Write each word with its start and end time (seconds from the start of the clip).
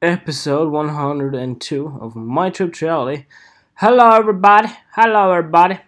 episode 0.00 0.70
102 0.70 1.98
of 2.00 2.14
My 2.14 2.50
Trip 2.50 2.72
to 2.74 2.84
Reality. 2.84 3.26
Hello, 3.74 4.10
everybody. 4.12 4.68
Hello, 4.94 5.32
everybody. 5.32 5.80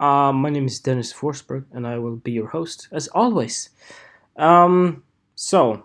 Uh, 0.00 0.32
my 0.32 0.48
name 0.48 0.64
is 0.64 0.80
Dennis 0.80 1.12
Forsberg, 1.12 1.66
and 1.70 1.86
I 1.86 1.98
will 1.98 2.16
be 2.16 2.32
your 2.32 2.48
host 2.48 2.88
as 2.90 3.06
always. 3.08 3.68
Um, 4.36 5.02
so 5.34 5.84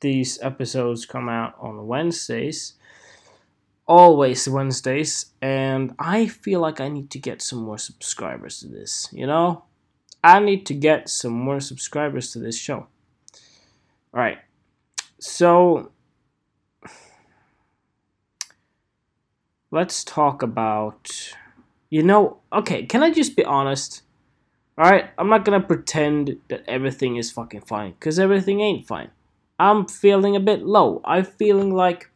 these 0.00 0.40
episodes 0.42 1.06
come 1.06 1.28
out 1.28 1.54
on 1.60 1.86
Wednesdays, 1.86 2.74
always 3.86 4.48
Wednesdays, 4.48 5.26
and 5.40 5.94
I 5.96 6.26
feel 6.26 6.58
like 6.58 6.80
I 6.80 6.88
need 6.88 7.10
to 7.10 7.20
get 7.20 7.40
some 7.40 7.60
more 7.60 7.78
subscribers 7.78 8.58
to 8.60 8.66
this. 8.66 9.08
You 9.12 9.28
know, 9.28 9.62
I 10.24 10.40
need 10.40 10.66
to 10.66 10.74
get 10.74 11.08
some 11.08 11.34
more 11.34 11.60
subscribers 11.60 12.32
to 12.32 12.40
this 12.40 12.58
show. 12.58 12.88
All 14.12 14.20
right. 14.20 14.38
So 15.20 15.92
let's 19.70 20.04
talk 20.04 20.42
about 20.42 21.34
you 21.90 22.04
know, 22.04 22.38
okay, 22.52 22.84
can 22.86 23.02
I 23.02 23.10
just 23.10 23.36
be 23.36 23.44
honest? 23.44 24.02
Alright, 24.80 25.10
I'm 25.18 25.28
not 25.28 25.44
gonna 25.44 25.60
pretend 25.60 26.36
that 26.48 26.62
everything 26.68 27.16
is 27.16 27.32
fucking 27.32 27.62
fine, 27.62 27.92
because 27.92 28.18
everything 28.18 28.60
ain't 28.60 28.86
fine. 28.86 29.10
I'm 29.58 29.86
feeling 29.86 30.36
a 30.36 30.40
bit 30.40 30.62
low. 30.62 31.02
I'm 31.04 31.24
feeling 31.24 31.74
like 31.74 32.10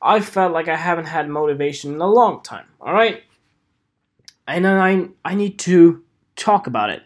I 0.00 0.20
felt 0.20 0.52
like 0.52 0.68
I 0.68 0.76
haven't 0.76 1.04
had 1.04 1.28
motivation 1.28 1.94
in 1.94 2.00
a 2.00 2.10
long 2.10 2.42
time, 2.42 2.66
alright? 2.80 3.22
And 4.48 4.66
I 4.66 5.08
I 5.24 5.34
need 5.34 5.58
to 5.60 6.02
talk 6.34 6.66
about 6.66 6.90
it. 6.90 7.02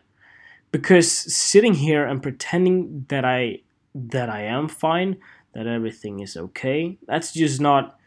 Because 0.72 1.10
sitting 1.10 1.74
here 1.74 2.04
and 2.06 2.22
pretending 2.22 3.06
that 3.08 3.24
I 3.24 3.60
that 3.94 4.30
I 4.30 4.42
am 4.42 4.68
fine, 4.68 5.16
that 5.52 5.66
everything 5.66 6.20
is 6.20 6.36
okay, 6.36 6.98
that's 7.06 7.32
just 7.32 7.60
not 7.60 7.98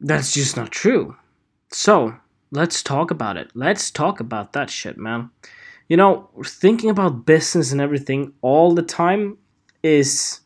that's 0.00 0.32
just 0.32 0.56
not 0.56 0.70
true. 0.70 1.16
So, 1.70 2.16
let's 2.50 2.82
talk 2.82 3.10
about 3.10 3.36
it. 3.36 3.50
Let's 3.54 3.90
talk 3.90 4.20
about 4.20 4.52
that 4.52 4.70
shit, 4.70 4.98
man. 4.98 5.30
You 5.88 5.96
know, 5.96 6.30
thinking 6.44 6.90
about 6.90 7.26
business 7.26 7.72
and 7.72 7.80
everything 7.80 8.32
all 8.42 8.74
the 8.74 8.82
time 8.82 9.38
is. 9.82 10.40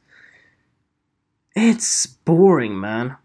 It's 1.57 2.07
boring, 2.07 2.79
man. 2.79 3.17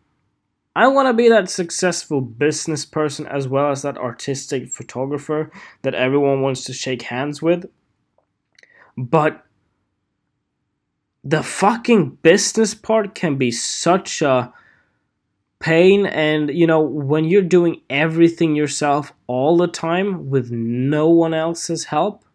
I 0.76 0.88
want 0.88 1.08
to 1.08 1.14
be 1.14 1.30
that 1.30 1.50
successful 1.50 2.20
business 2.20 2.86
person 2.86 3.26
as 3.28 3.48
well 3.48 3.72
as 3.72 3.84
that 3.84 3.98
artistic 3.98 4.70
photographer 4.70 5.52
that 5.84 5.94
everyone 5.94 6.42
wants 6.42 6.66
to 6.66 6.74
shake 6.74 7.04
hands 7.04 7.42
with. 7.42 7.66
But 8.98 9.46
the 11.24 11.44
fucking 11.44 12.18
business 12.22 12.74
part 12.74 13.16
can 13.16 13.38
be 13.38 13.52
such 13.52 14.22
a 14.22 14.54
pain 15.60 16.06
and 16.06 16.50
you 16.50 16.68
know 16.68 16.82
when 16.82 17.24
you're 17.26 17.42
doing 17.42 17.82
everything 17.90 18.56
yourself 18.56 19.14
all 19.28 19.58
the 19.58 19.68
time 19.68 20.30
with 20.30 20.52
no 20.52 21.10
one 21.10 21.34
else's 21.34 21.86
help 21.86 22.26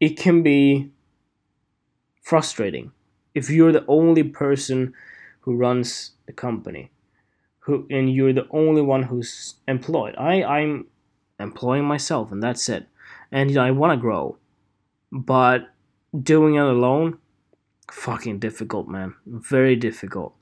it 0.00 0.18
can 0.18 0.42
be 0.42 0.90
frustrating. 2.22 2.92
If 3.34 3.50
you're 3.50 3.72
the 3.72 3.84
only 3.86 4.22
person 4.22 4.94
who 5.40 5.56
runs 5.56 6.12
the 6.26 6.32
company 6.32 6.90
who 7.60 7.86
and 7.90 8.12
you're 8.12 8.32
the 8.32 8.48
only 8.50 8.82
one 8.82 9.04
who's 9.04 9.54
employed 9.68 10.14
i 10.16 10.42
i'm 10.42 10.86
employing 11.38 11.84
myself 11.84 12.32
and 12.32 12.42
that's 12.42 12.68
it. 12.68 12.86
And 13.30 13.50
you 13.50 13.56
know, 13.56 13.64
i 13.64 13.70
want 13.70 13.92
to 13.92 13.96
grow 13.96 14.38
but 15.12 15.68
doing 16.20 16.54
it 16.54 16.62
alone 16.62 17.18
fucking 17.90 18.40
difficult 18.40 18.88
man. 18.88 19.14
Very 19.26 19.76
difficult 19.76 20.34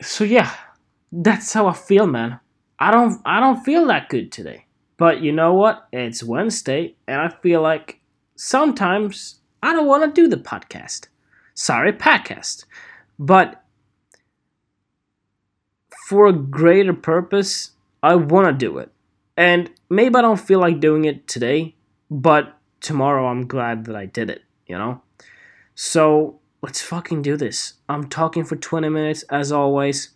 so 0.00 0.24
yeah, 0.24 0.52
that's 1.12 1.52
how 1.52 1.66
I 1.66 1.74
feel, 1.74 2.06
man. 2.06 2.40
I 2.78 2.90
don't 2.90 3.20
I 3.24 3.40
don't 3.40 3.62
feel 3.64 3.86
that 3.86 4.08
good 4.08 4.32
today. 4.32 4.66
But 4.96 5.22
you 5.22 5.32
know 5.32 5.54
what? 5.54 5.88
It's 5.92 6.22
Wednesday 6.22 6.94
and 7.06 7.20
I 7.20 7.28
feel 7.28 7.62
like 7.62 8.00
sometimes 8.36 9.40
I 9.62 9.72
don't 9.72 9.86
want 9.86 10.14
to 10.14 10.20
do 10.20 10.28
the 10.28 10.36
podcast. 10.36 11.08
Sorry, 11.54 11.92
podcast. 11.92 12.64
But 13.18 13.62
for 16.06 16.26
a 16.26 16.32
greater 16.32 16.92
purpose, 16.92 17.70
I 18.02 18.14
want 18.16 18.46
to 18.46 18.52
do 18.52 18.78
it. 18.78 18.90
And 19.36 19.70
maybe 19.88 20.16
I 20.16 20.22
don't 20.22 20.40
feel 20.40 20.60
like 20.60 20.80
doing 20.80 21.04
it 21.04 21.26
today, 21.28 21.74
but 22.10 22.58
tomorrow 22.80 23.26
I'm 23.26 23.46
glad 23.46 23.86
that 23.86 23.96
I 23.96 24.06
did 24.06 24.28
it, 24.28 24.42
you 24.66 24.76
know? 24.76 25.00
So 25.74 26.40
let's 26.62 26.82
fucking 26.82 27.22
do 27.22 27.36
this. 27.36 27.74
I'm 27.88 28.08
talking 28.08 28.44
for 28.44 28.56
20 28.56 28.88
minutes 28.88 29.22
as 29.24 29.52
always. 29.52 30.10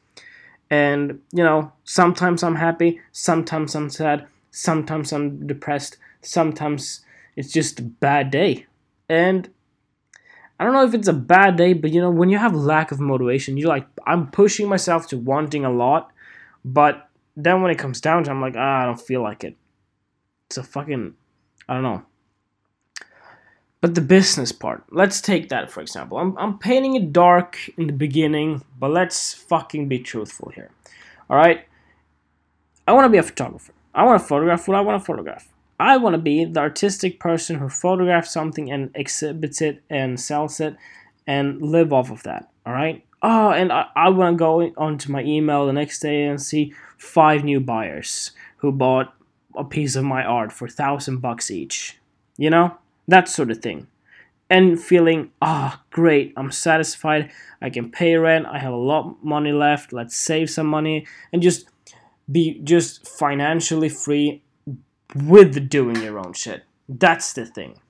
And, 0.70 1.20
you 1.32 1.44
know, 1.44 1.72
sometimes 1.84 2.42
I'm 2.42 2.56
happy, 2.56 3.00
sometimes 3.12 3.74
I'm 3.74 3.90
sad, 3.90 4.26
sometimes 4.50 5.12
I'm 5.12 5.46
depressed, 5.46 5.98
sometimes 6.22 7.00
it's 7.36 7.52
just 7.52 7.80
a 7.80 7.82
bad 7.82 8.30
day. 8.30 8.66
And 9.08 9.50
I 10.58 10.64
don't 10.64 10.72
know 10.72 10.84
if 10.84 10.94
it's 10.94 11.08
a 11.08 11.12
bad 11.12 11.56
day, 11.56 11.72
but 11.72 11.92
you 11.92 12.00
know, 12.00 12.10
when 12.10 12.30
you 12.30 12.38
have 12.38 12.54
lack 12.54 12.92
of 12.92 13.00
motivation, 13.00 13.56
you're 13.56 13.68
like, 13.68 13.86
I'm 14.06 14.30
pushing 14.30 14.68
myself 14.68 15.06
to 15.08 15.18
wanting 15.18 15.64
a 15.64 15.72
lot, 15.72 16.12
but 16.64 17.08
then 17.36 17.60
when 17.60 17.70
it 17.70 17.78
comes 17.78 18.00
down 18.00 18.24
to 18.24 18.30
it, 18.30 18.32
I'm 18.32 18.40
like, 18.40 18.54
ah, 18.56 18.82
I 18.82 18.86
don't 18.86 19.00
feel 19.00 19.22
like 19.22 19.44
it. 19.44 19.56
It's 20.46 20.56
a 20.56 20.62
fucking, 20.62 21.14
I 21.68 21.74
don't 21.74 21.82
know. 21.82 22.02
But 23.84 23.94
the 23.94 24.00
business 24.00 24.50
part, 24.50 24.82
let's 24.92 25.20
take 25.20 25.50
that 25.50 25.70
for 25.70 25.82
example. 25.82 26.16
I'm, 26.16 26.34
I'm 26.38 26.58
painting 26.58 26.94
it 26.94 27.12
dark 27.12 27.58
in 27.76 27.86
the 27.86 27.92
beginning, 27.92 28.64
but 28.78 28.90
let's 28.90 29.34
fucking 29.34 29.88
be 29.88 29.98
truthful 29.98 30.50
here. 30.54 30.70
Alright? 31.28 31.66
I 32.88 32.92
want 32.92 33.04
to 33.04 33.10
be 33.10 33.18
a 33.18 33.22
photographer. 33.22 33.74
I 33.94 34.04
want 34.04 34.22
to 34.22 34.26
photograph 34.26 34.66
what 34.66 34.78
I 34.78 34.80
want 34.80 35.02
to 35.02 35.04
photograph. 35.04 35.52
I 35.78 35.98
want 35.98 36.14
to 36.14 36.18
be 36.18 36.46
the 36.46 36.60
artistic 36.60 37.20
person 37.20 37.58
who 37.58 37.68
photographs 37.68 38.32
something 38.32 38.72
and 38.72 38.90
exhibits 38.94 39.60
it 39.60 39.82
and 39.90 40.18
sells 40.18 40.60
it 40.60 40.76
and 41.26 41.60
live 41.60 41.92
off 41.92 42.10
of 42.10 42.22
that. 42.22 42.48
Alright? 42.66 43.04
Oh, 43.22 43.50
and 43.50 43.70
I, 43.70 43.88
I 43.94 44.08
want 44.08 44.32
to 44.32 44.38
go 44.38 44.72
onto 44.78 45.12
my 45.12 45.22
email 45.24 45.66
the 45.66 45.74
next 45.74 45.98
day 45.98 46.24
and 46.24 46.40
see 46.40 46.72
five 46.96 47.44
new 47.44 47.60
buyers 47.60 48.30
who 48.56 48.72
bought 48.72 49.12
a 49.54 49.62
piece 49.62 49.94
of 49.94 50.04
my 50.04 50.24
art 50.24 50.52
for 50.52 50.68
thousand 50.68 51.18
bucks 51.18 51.50
each. 51.50 51.98
You 52.38 52.48
know? 52.48 52.78
That 53.08 53.28
sort 53.28 53.50
of 53.50 53.58
thing. 53.58 53.86
And 54.50 54.80
feeling, 54.80 55.30
ah, 55.40 55.80
oh, 55.80 55.84
great, 55.90 56.34
I'm 56.36 56.52
satisfied, 56.52 57.30
I 57.62 57.70
can 57.70 57.90
pay 57.90 58.14
rent, 58.16 58.46
I 58.46 58.58
have 58.58 58.72
a 58.72 58.76
lot 58.76 59.06
of 59.06 59.24
money 59.24 59.52
left, 59.52 59.92
let's 59.92 60.14
save 60.14 60.50
some 60.50 60.66
money, 60.66 61.06
and 61.32 61.40
just 61.42 61.68
be 62.30 62.60
just 62.62 63.08
financially 63.08 63.88
free 63.88 64.42
with 65.14 65.68
doing 65.68 65.96
your 65.96 66.18
own 66.18 66.34
shit. 66.34 66.64
That's 66.88 67.32
the 67.32 67.46
thing. 67.46 67.80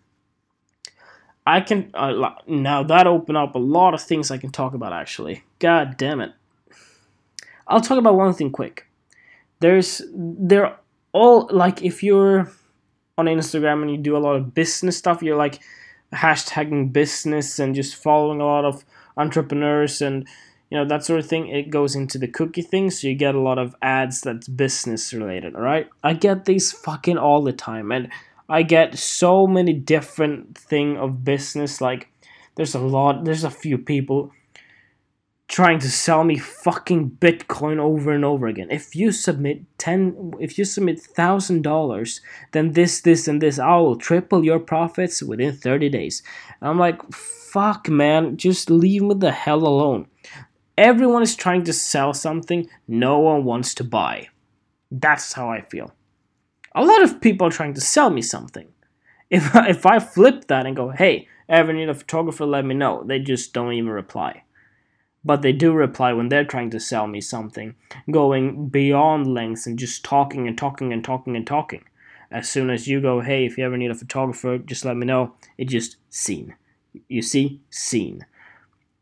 I 1.47 1.61
can 1.61 1.91
uh, 1.95 2.31
now 2.47 2.83
that 2.85 3.07
open 3.07 3.37
up 3.37 3.55
a 3.55 3.59
lot 3.59 3.95
of 3.95 4.03
things 4.03 4.31
I 4.31 4.39
can 4.39 4.51
talk 4.51 4.75
about 4.75 4.93
actually. 4.93 5.45
God 5.59 5.97
damn 5.97 6.21
it. 6.21 6.33
I'll 7.67 7.81
talk 7.81 7.99
about 7.99 8.15
one 8.15 8.33
thing 8.35 8.51
quick. 8.51 8.87
There's 9.61 10.03
they're 10.15 10.77
all 11.13 11.49
like 11.53 11.83
if 11.83 12.03
you're 12.03 12.51
on 13.17 13.27
Instagram 13.27 13.83
and 13.83 13.91
you 13.91 13.97
do 13.97 14.17
a 14.17 14.19
lot 14.19 14.37
of 14.37 14.55
business 14.55 14.97
stuff, 14.97 15.23
you're 15.23 15.37
like 15.37 15.61
hashtagging 16.13 16.93
business 16.93 17.59
and 17.59 17.75
just 17.75 17.95
following 17.95 18.41
a 18.41 18.45
lot 18.45 18.65
of 18.65 18.85
entrepreneurs 19.17 20.01
and 20.01 20.27
you 20.71 20.79
know 20.79 20.85
that 20.85 21.05
sort 21.05 21.19
of 21.21 21.27
thing 21.27 21.49
it 21.49 21.71
goes 21.71 21.95
into 21.95 22.19
the 22.19 22.29
cookie 22.29 22.63
thing 22.63 22.91
so 22.91 23.09
you 23.09 23.15
get 23.15 23.35
a 23.35 23.41
lot 23.41 23.59
of 23.59 23.75
ads 23.83 24.21
that's 24.21 24.49
business 24.49 25.13
related 25.13 25.55
all 25.55 25.63
right? 25.63 25.89
I 26.03 26.15
get 26.15 26.45
these 26.45 26.73
fucking 26.73 27.19
all 27.19 27.43
the 27.43 27.53
time 27.53 27.91
and 27.93 28.11
i 28.49 28.63
get 28.63 28.99
so 28.99 29.47
many 29.47 29.73
different 29.73 30.57
thing 30.57 30.97
of 30.97 31.25
business 31.25 31.81
like 31.81 32.09
there's 32.57 32.75
a 32.75 32.79
lot 32.81 33.25
there's 33.25 33.45
a 33.45 33.51
few 33.51 33.79
people 33.79 34.31
trying 35.49 35.79
to 35.79 35.91
sell 35.91 36.25
me 36.25 36.39
fucking 36.39 37.11
Bitcoin 37.21 37.79
over 37.79 38.11
and 38.13 38.25
over 38.25 38.47
again. 38.47 38.69
If 38.71 38.97
you 38.97 39.13
submit 39.13 39.63
ten, 39.79 40.33
if 40.41 40.59
you 40.59 40.65
submit 40.65 41.01
thousand 41.01 41.63
dollars, 41.63 42.21
then 42.53 42.73
this, 42.73 43.01
this, 43.01 43.29
and 43.29 43.41
this, 43.43 43.59
I 43.59 43.77
will 43.77 43.97
triple 43.97 44.45
your 44.45 44.59
profits 44.59 45.23
within 45.23 45.55
thirty 45.55 45.89
days. 45.89 46.23
And 46.61 46.71
I'm 46.71 46.79
like, 46.79 47.13
fuck, 47.13 47.89
man, 47.89 48.37
just 48.37 48.71
leave 48.71 49.03
me 49.03 49.15
the 49.15 49.33
hell 49.33 49.67
alone. 49.67 50.09
Everyone 50.77 51.23
is 51.23 51.37
trying 51.37 51.65
to 51.65 51.73
sell 51.73 52.15
something 52.15 52.69
no 52.89 53.19
one 53.19 53.45
wants 53.45 53.75
to 53.75 53.85
buy. 53.85 54.29
That's 54.91 55.35
how 55.35 55.51
I 55.51 55.61
feel. 55.61 55.95
A 56.75 56.85
lot 56.85 57.03
of 57.03 57.21
people 57.21 57.47
are 57.47 57.53
trying 57.53 57.75
to 57.75 57.81
sell 57.81 58.11
me 58.11 58.23
something. 58.23 58.69
If 59.31 59.55
I, 59.55 59.69
if 59.77 59.87
I 59.87 59.99
flip 60.01 60.49
that 60.49 60.67
and 60.67 60.75
go, 60.75 60.91
hey, 60.91 61.29
ever 61.49 61.73
need 61.73 61.89
a 61.89 61.95
photographer, 61.95 62.47
let 62.47 62.65
me 62.65 62.75
know, 62.75 63.05
they 63.05 63.21
just 63.21 63.53
don't 63.53 63.73
even 63.75 63.91
reply 63.91 64.44
but 65.25 65.43
they 65.43 65.53
do 65.53 65.73
reply 65.73 66.13
when 66.13 66.29
they're 66.29 66.45
trying 66.45 66.71
to 66.71 66.81
sell 66.81 67.07
me 67.07 67.21
something, 67.21 67.75
going 68.11 68.69
beyond 68.69 69.33
lengths 69.33 69.67
and 69.67 69.79
just 69.79 70.05
talking 70.05 70.47
and 70.47 70.59
talking 70.59 70.93
and 70.93 71.05
talking 71.05 71.35
and 71.37 71.47
talking. 71.47 71.85
As 72.31 72.49
soon 72.49 72.69
as 72.71 72.89
you 72.89 73.01
go, 73.01 73.21
hey, 73.21 73.47
if 73.47 73.57
you 73.57 73.65
ever 73.65 73.77
need 73.77 73.91
a 73.91 73.95
photographer, 73.95 74.59
just 74.59 74.85
let 74.85 74.97
me 74.97 75.07
know, 75.07 75.35
it 75.57 75.67
just 75.67 75.97
seen. 76.11 76.55
You 77.09 77.23
see, 77.23 77.61
seen 77.71 78.27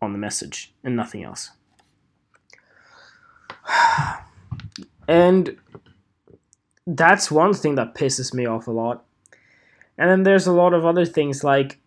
on 0.00 0.12
the 0.12 0.19
message 0.19 0.72
and 0.84 0.96
nothing 0.96 1.24
else. 1.24 1.50
And 5.08 5.58
that's 6.86 7.30
one 7.30 7.52
thing 7.54 7.74
that 7.74 7.94
pisses 7.94 8.32
me 8.32 8.46
off 8.46 8.69
a 8.69 8.70
lot. 8.70 9.04
And 9.98 10.08
then 10.08 10.22
there's 10.22 10.46
a 10.46 10.52
lot 10.52 10.72
of 10.72 10.86
other 10.86 11.04
things 11.04 11.42
like 11.44 11.80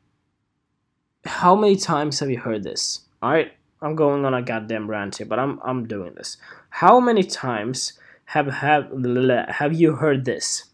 how 1.26 1.56
many 1.56 1.76
times 1.76 2.20
have 2.20 2.30
you 2.30 2.40
heard 2.40 2.64
this? 2.64 3.02
Alright, 3.24 3.54
I'm 3.82 3.96
going 3.96 4.26
on 4.26 4.34
a 4.34 4.42
goddamn 4.42 4.90
rant 4.90 5.18
here, 5.18 5.28
but 5.28 5.40
I'm 5.40 5.60
I'm 5.64 5.88
doing 5.88 6.14
this. 6.16 6.38
How 6.70 7.00
many 7.00 7.24
times 7.24 7.94
have 8.26 8.48
have 8.48 8.92
have 9.50 9.74
you 9.74 9.96
heard 9.96 10.26
this? 10.26 10.66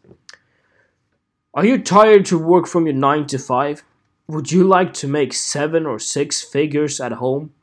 Are 1.53 1.65
you 1.65 1.81
tired 1.81 2.25
to 2.27 2.37
work 2.37 2.65
from 2.65 2.85
your 2.85 2.95
9 2.95 3.27
to 3.27 3.37
5? 3.37 3.83
Would 4.27 4.53
you 4.53 4.63
like 4.63 4.93
to 4.93 5.07
make 5.07 5.33
7 5.33 5.85
or 5.85 5.99
6 5.99 6.41
figures 6.43 7.01
at 7.01 7.11
home? 7.13 7.53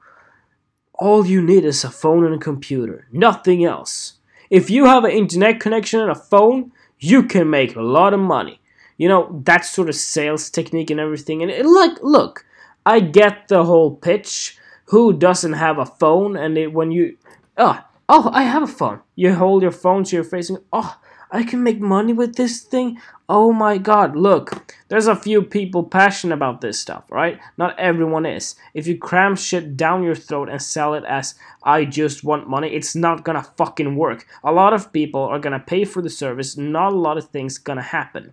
All 0.92 1.24
you 1.24 1.40
need 1.40 1.64
is 1.64 1.84
a 1.84 1.90
phone 1.90 2.26
and 2.26 2.34
a 2.34 2.38
computer, 2.38 3.06
nothing 3.10 3.64
else. 3.64 4.14
If 4.50 4.68
you 4.68 4.84
have 4.84 5.04
an 5.04 5.12
internet 5.12 5.60
connection 5.60 6.00
and 6.00 6.10
a 6.10 6.14
phone, 6.14 6.72
you 6.98 7.22
can 7.22 7.48
make 7.48 7.76
a 7.76 7.80
lot 7.80 8.12
of 8.12 8.20
money. 8.20 8.60
You 8.96 9.08
know, 9.08 9.40
that 9.44 9.64
sort 9.64 9.88
of 9.88 9.94
sales 9.94 10.50
technique 10.50 10.90
and 10.90 11.00
everything. 11.00 11.42
And 11.42 11.50
it, 11.50 11.64
like, 11.64 11.98
look, 12.02 12.44
I 12.84 13.00
get 13.00 13.48
the 13.48 13.64
whole 13.64 13.94
pitch. 13.94 14.58
Who 14.88 15.12
doesn't 15.12 15.54
have 15.54 15.78
a 15.78 15.86
phone? 15.86 16.36
And 16.36 16.56
it, 16.56 16.72
when 16.72 16.90
you, 16.90 17.16
oh, 17.56 17.82
oh, 18.08 18.30
I 18.32 18.42
have 18.44 18.62
a 18.62 18.66
phone. 18.66 19.00
You 19.16 19.34
hold 19.34 19.62
your 19.62 19.70
phone 19.70 20.04
to 20.04 20.16
your 20.16 20.24
face 20.24 20.48
and, 20.48 20.58
oh, 20.72 20.98
I 21.30 21.42
can 21.42 21.62
make 21.62 21.80
money 21.80 22.12
with 22.12 22.36
this 22.36 22.62
thing. 22.62 22.98
Oh 23.28 23.52
my 23.52 23.76
god, 23.76 24.16
look, 24.16 24.74
there's 24.88 25.06
a 25.06 25.14
few 25.14 25.42
people 25.42 25.82
passionate 25.84 26.32
about 26.32 26.62
this 26.62 26.80
stuff, 26.80 27.04
right? 27.10 27.38
Not 27.58 27.78
everyone 27.78 28.24
is. 28.24 28.54
If 28.72 28.86
you 28.86 28.96
cram 28.96 29.36
shit 29.36 29.76
down 29.76 30.02
your 30.02 30.14
throat 30.14 30.48
and 30.48 30.62
sell 30.62 30.94
it 30.94 31.04
as 31.04 31.34
I 31.62 31.84
just 31.84 32.24
want 32.24 32.48
money, 32.48 32.68
it's 32.68 32.96
not 32.96 33.24
gonna 33.24 33.42
fucking 33.42 33.96
work. 33.96 34.26
A 34.42 34.52
lot 34.52 34.72
of 34.72 34.90
people 34.90 35.20
are 35.20 35.38
gonna 35.38 35.60
pay 35.60 35.84
for 35.84 36.00
the 36.00 36.08
service, 36.08 36.56
not 36.56 36.94
a 36.94 36.96
lot 36.96 37.18
of 37.18 37.28
things 37.28 37.58
gonna 37.58 37.82
happen. 37.82 38.32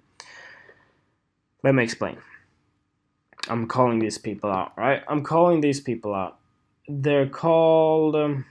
Let 1.62 1.76
me 1.76 1.84
explain. 1.84 2.18
I'm 3.50 3.68
calling 3.68 4.00
these 4.00 4.18
people 4.18 4.50
out, 4.50 4.72
right? 4.78 5.04
I'm 5.10 5.24
calling 5.24 5.60
these 5.60 5.82
people 5.82 6.16
out. 6.16 6.40
They're 6.88 7.28
called. 7.28 8.16
Um, 8.16 8.46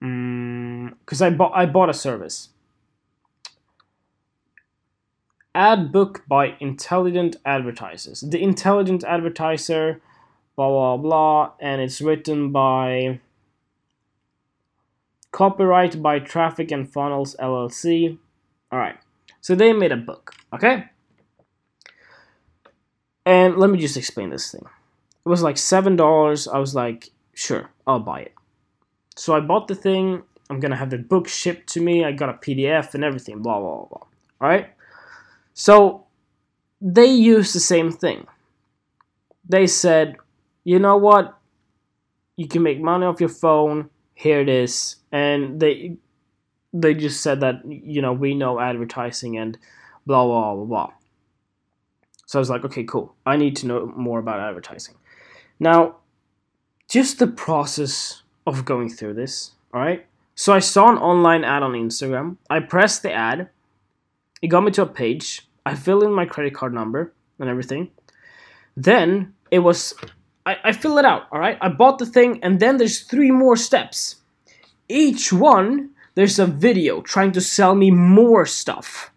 because 0.00 1.20
mm, 1.20 1.26
I 1.26 1.30
bought 1.30 1.52
I 1.54 1.66
bought 1.66 1.90
a 1.90 1.94
service. 1.94 2.50
Ad 5.54 5.90
book 5.90 6.22
by 6.28 6.54
intelligent 6.60 7.36
advertisers. 7.44 8.20
The 8.20 8.40
intelligent 8.40 9.02
advertiser, 9.02 10.00
blah 10.54 10.68
blah 10.68 10.96
blah, 10.96 11.52
and 11.58 11.80
it's 11.80 12.00
written 12.00 12.52
by 12.52 13.20
copyright 15.32 16.00
by 16.00 16.20
Traffic 16.20 16.70
and 16.70 16.88
Funnels 16.88 17.34
LLC. 17.40 18.18
All 18.70 18.78
right, 18.78 18.98
so 19.40 19.56
they 19.56 19.72
made 19.72 19.90
a 19.92 19.96
book, 19.96 20.34
okay. 20.52 20.84
And 23.26 23.56
let 23.56 23.68
me 23.68 23.78
just 23.78 23.96
explain 23.96 24.30
this 24.30 24.52
thing. 24.52 24.64
It 25.28 25.30
was 25.30 25.42
like 25.42 25.58
seven 25.58 25.94
dollars. 25.94 26.48
I 26.48 26.56
was 26.56 26.74
like, 26.74 27.10
sure, 27.34 27.68
I'll 27.86 28.00
buy 28.00 28.20
it. 28.20 28.34
So 29.14 29.36
I 29.36 29.40
bought 29.40 29.68
the 29.68 29.74
thing. 29.74 30.22
I'm 30.48 30.58
gonna 30.58 30.74
have 30.74 30.88
the 30.88 30.96
book 30.96 31.28
shipped 31.28 31.68
to 31.74 31.82
me. 31.82 32.02
I 32.02 32.12
got 32.12 32.30
a 32.30 32.32
PDF 32.32 32.94
and 32.94 33.04
everything. 33.04 33.42
Blah 33.42 33.60
blah 33.60 33.84
blah. 33.84 34.06
All 34.40 34.48
right. 34.48 34.70
So 35.52 36.06
they 36.80 37.04
used 37.04 37.54
the 37.54 37.60
same 37.60 37.92
thing. 37.92 38.26
They 39.46 39.66
said, 39.66 40.16
you 40.64 40.78
know 40.78 40.96
what? 40.96 41.36
You 42.36 42.48
can 42.48 42.62
make 42.62 42.80
money 42.80 43.04
off 43.04 43.20
your 43.20 43.28
phone. 43.28 43.90
Here 44.14 44.40
it 44.40 44.48
is. 44.48 44.96
And 45.12 45.60
they 45.60 45.98
they 46.72 46.94
just 46.94 47.20
said 47.20 47.40
that 47.40 47.60
you 47.66 48.00
know 48.00 48.14
we 48.14 48.32
know 48.32 48.60
advertising 48.60 49.36
and 49.36 49.58
blah 50.06 50.24
blah 50.24 50.54
blah 50.54 50.64
blah. 50.64 50.92
So 52.24 52.38
I 52.38 52.40
was 52.40 52.48
like, 52.48 52.64
okay, 52.64 52.84
cool. 52.84 53.14
I 53.26 53.36
need 53.36 53.56
to 53.56 53.66
know 53.66 53.92
more 53.94 54.20
about 54.20 54.40
advertising. 54.40 54.94
Now, 55.60 55.96
just 56.88 57.18
the 57.18 57.26
process 57.26 58.22
of 58.46 58.64
going 58.64 58.88
through 58.88 59.14
this. 59.14 59.52
All 59.74 59.80
right. 59.80 60.06
So 60.34 60.52
I 60.52 60.60
saw 60.60 60.88
an 60.90 60.98
online 60.98 61.44
ad 61.44 61.62
on 61.62 61.72
Instagram. 61.72 62.36
I 62.48 62.60
pressed 62.60 63.02
the 63.02 63.12
ad. 63.12 63.50
It 64.40 64.48
got 64.48 64.62
me 64.62 64.70
to 64.72 64.82
a 64.82 64.86
page. 64.86 65.46
I 65.66 65.74
filled 65.74 66.04
in 66.04 66.12
my 66.12 66.26
credit 66.26 66.54
card 66.54 66.72
number 66.72 67.12
and 67.38 67.48
everything. 67.48 67.90
Then 68.76 69.34
it 69.50 69.58
was 69.58 69.94
I, 70.48 70.56
I 70.64 70.72
fill 70.72 70.96
it 70.96 71.04
out, 71.04 71.26
all 71.30 71.38
right? 71.38 71.58
I 71.60 71.68
bought 71.68 71.98
the 71.98 72.06
thing, 72.06 72.42
and 72.42 72.58
then 72.58 72.78
there's 72.78 73.00
three 73.00 73.30
more 73.30 73.54
steps. 73.54 74.16
Each 74.88 75.30
one, 75.30 75.90
there's 76.14 76.38
a 76.38 76.46
video 76.46 77.02
trying 77.02 77.32
to 77.32 77.42
sell 77.42 77.74
me 77.74 77.90
more 77.90 78.46
stuff. 78.46 79.10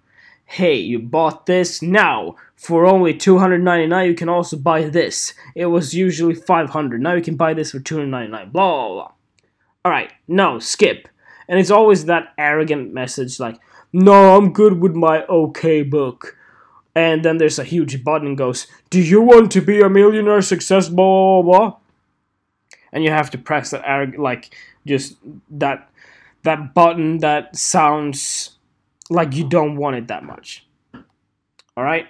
Hey, 0.51 0.75
you 0.75 0.99
bought 0.99 1.45
this 1.45 1.81
now 1.81 2.35
for 2.57 2.85
only 2.85 3.13
299 3.13 4.05
you 4.05 4.13
can 4.13 4.27
also 4.27 4.57
buy 4.57 4.83
this. 4.83 5.33
It 5.55 5.67
was 5.67 5.93
usually 5.93 6.35
500. 6.35 7.01
Now 7.01 7.13
you 7.13 7.21
can 7.21 7.37
buy 7.37 7.53
this 7.53 7.71
for 7.71 7.79
299. 7.79 8.51
Blah 8.51 8.69
blah 8.69 8.93
blah. 8.93 9.11
Alright, 9.85 10.11
no, 10.27 10.59
skip. 10.59 11.07
And 11.47 11.57
it's 11.57 11.71
always 11.71 12.03
that 12.03 12.33
arrogant 12.37 12.93
message 12.93 13.39
like, 13.39 13.61
no, 13.93 14.35
I'm 14.35 14.51
good 14.51 14.81
with 14.81 14.93
my 14.93 15.23
okay 15.27 15.83
book. 15.83 16.35
And 16.93 17.23
then 17.23 17.37
there's 17.37 17.57
a 17.57 17.63
huge 17.63 18.03
button 18.03 18.35
goes, 18.35 18.67
do 18.89 19.01
you 19.01 19.21
want 19.21 19.53
to 19.53 19.61
be 19.61 19.79
a 19.79 19.87
millionaire 19.87 20.41
success, 20.41 20.89
blah, 20.89 21.41
blah, 21.41 21.59
blah. 21.59 21.77
And 22.91 23.05
you 23.05 23.11
have 23.11 23.31
to 23.31 23.37
press 23.37 23.71
that 23.71 23.83
arrogant, 23.85 24.21
like, 24.21 24.53
just 24.85 25.15
that, 25.49 25.89
that 26.43 26.73
button 26.73 27.19
that 27.19 27.55
sounds 27.55 28.57
like 29.11 29.33
you 29.33 29.43
mm-hmm. 29.43 29.49
don't 29.49 29.75
want 29.75 29.97
it 29.97 30.07
that 30.07 30.23
much. 30.23 30.67
Alright? 31.77 32.07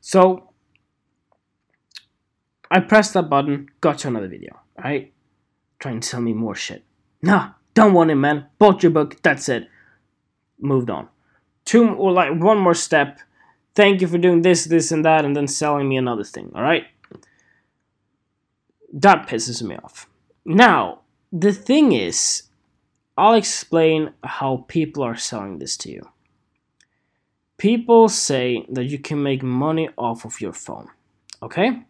So, 0.00 0.50
I 2.70 2.80
pressed 2.80 3.14
that 3.14 3.30
button, 3.30 3.68
got 3.80 3.98
to 3.98 4.08
another 4.08 4.28
video, 4.28 4.58
right? 4.82 5.12
trying 5.78 6.00
to 6.00 6.06
sell 6.06 6.20
me 6.20 6.32
more 6.32 6.54
shit. 6.54 6.84
Nah, 7.22 7.50
don't 7.74 7.92
want 7.92 8.10
it, 8.10 8.14
man. 8.14 8.46
Bought 8.58 8.82
your 8.82 8.92
book. 8.92 9.20
That's 9.22 9.48
it. 9.48 9.68
Moved 10.58 10.90
on. 10.90 11.08
Two 11.64 11.88
or 11.88 12.12
like 12.12 12.40
one 12.40 12.58
more 12.58 12.74
step. 12.74 13.20
Thank 13.74 14.00
you 14.00 14.08
for 14.08 14.18
doing 14.18 14.42
this, 14.42 14.64
this, 14.64 14.90
and 14.90 15.04
that, 15.04 15.24
and 15.24 15.36
then 15.36 15.46
selling 15.46 15.88
me 15.88 15.96
another 15.96 16.24
thing. 16.24 16.50
All 16.54 16.62
right. 16.62 16.84
That 18.92 19.28
pisses 19.28 19.62
me 19.62 19.76
off. 19.76 20.08
Now, 20.44 21.02
the 21.30 21.52
thing 21.52 21.92
is, 21.92 22.44
I'll 23.16 23.34
explain 23.34 24.12
how 24.22 24.66
people 24.68 25.02
are 25.02 25.16
selling 25.16 25.58
this 25.58 25.76
to 25.78 25.90
you. 25.90 26.02
People 27.56 28.08
say 28.08 28.66
that 28.68 28.84
you 28.84 28.98
can 28.98 29.22
make 29.22 29.42
money 29.42 29.88
off 29.96 30.24
of 30.24 30.40
your 30.40 30.52
phone. 30.52 30.88
Okay? 31.42 31.82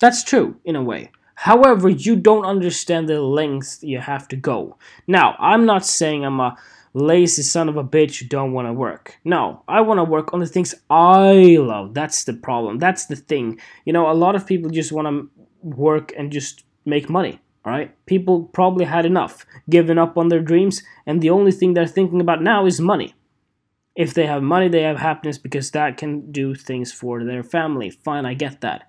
That's 0.00 0.24
true, 0.24 0.56
in 0.64 0.74
a 0.74 0.82
way. 0.82 1.12
However, 1.34 1.88
you 1.88 2.16
don't 2.16 2.44
understand 2.44 3.08
the 3.08 3.20
lengths 3.20 3.82
you 3.82 3.98
have 3.98 4.28
to 4.28 4.36
go. 4.36 4.76
Now, 5.06 5.36
I'm 5.38 5.64
not 5.64 5.86
saying 5.86 6.24
I'm 6.24 6.40
a 6.40 6.56
lazy 6.92 7.42
son 7.42 7.68
of 7.68 7.76
a 7.76 7.84
bitch 7.84 8.18
who 8.18 8.26
don't 8.26 8.52
want 8.52 8.66
to 8.66 8.72
work. 8.72 9.18
No, 9.24 9.62
I 9.68 9.80
want 9.80 9.98
to 9.98 10.04
work 10.04 10.34
on 10.34 10.40
the 10.40 10.46
things 10.46 10.74
I 10.90 11.56
love. 11.58 11.94
That's 11.94 12.24
the 12.24 12.34
problem. 12.34 12.78
That's 12.78 13.06
the 13.06 13.16
thing. 13.16 13.60
You 13.84 13.92
know, 13.92 14.10
a 14.10 14.12
lot 14.12 14.34
of 14.34 14.46
people 14.46 14.70
just 14.70 14.92
want 14.92 15.06
to 15.06 15.30
work 15.62 16.12
and 16.16 16.32
just 16.32 16.64
make 16.84 17.08
money. 17.08 17.40
All 17.64 17.72
right, 17.72 17.94
people 18.06 18.44
probably 18.44 18.86
had 18.86 19.04
enough, 19.04 19.44
given 19.68 19.98
up 19.98 20.16
on 20.16 20.28
their 20.28 20.40
dreams, 20.40 20.82
and 21.04 21.20
the 21.20 21.30
only 21.30 21.52
thing 21.52 21.74
they're 21.74 21.86
thinking 21.86 22.20
about 22.20 22.42
now 22.42 22.64
is 22.64 22.80
money. 22.80 23.14
If 23.94 24.14
they 24.14 24.26
have 24.26 24.42
money, 24.42 24.68
they 24.68 24.82
have 24.82 24.98
happiness 24.98 25.36
because 25.36 25.70
that 25.72 25.98
can 25.98 26.32
do 26.32 26.54
things 26.54 26.90
for 26.90 27.22
their 27.22 27.42
family. 27.42 27.90
Fine, 27.90 28.24
I 28.24 28.32
get 28.32 28.62
that. 28.62 28.88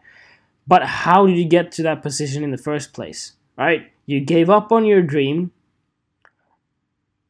But 0.65 0.83
how 0.83 1.27
did 1.27 1.37
you 1.37 1.45
get 1.45 1.73
to 1.73 1.83
that 1.83 2.01
position 2.01 2.45
in 2.45 2.51
the 2.51 2.57
first 2.57 2.93
place? 2.93 3.33
Right? 3.57 3.91
You 4.05 4.21
gave 4.21 4.49
up 4.49 4.71
on 4.71 4.85
your 4.85 5.01
dream, 5.01 5.51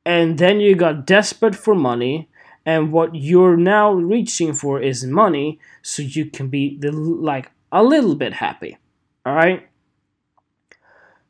and 0.06 0.38
then 0.38 0.60
you 0.60 0.76
got 0.76 1.08
desperate 1.08 1.56
for 1.56 1.74
money, 1.74 2.30
and 2.68 2.92
what 2.92 3.16
you're 3.16 3.58
now 3.58 3.92
reaching 3.92 4.54
for 4.54 4.80
is 4.80 5.04
money, 5.06 5.60
so 5.82 6.04
you 6.04 6.26
can 6.26 6.50
be 6.50 6.78
the, 6.78 6.92
like 6.92 7.50
a 7.72 7.84
little 7.84 8.14
bit 8.14 8.34
happy. 8.34 8.78
All 9.26 9.34
right. 9.34 9.68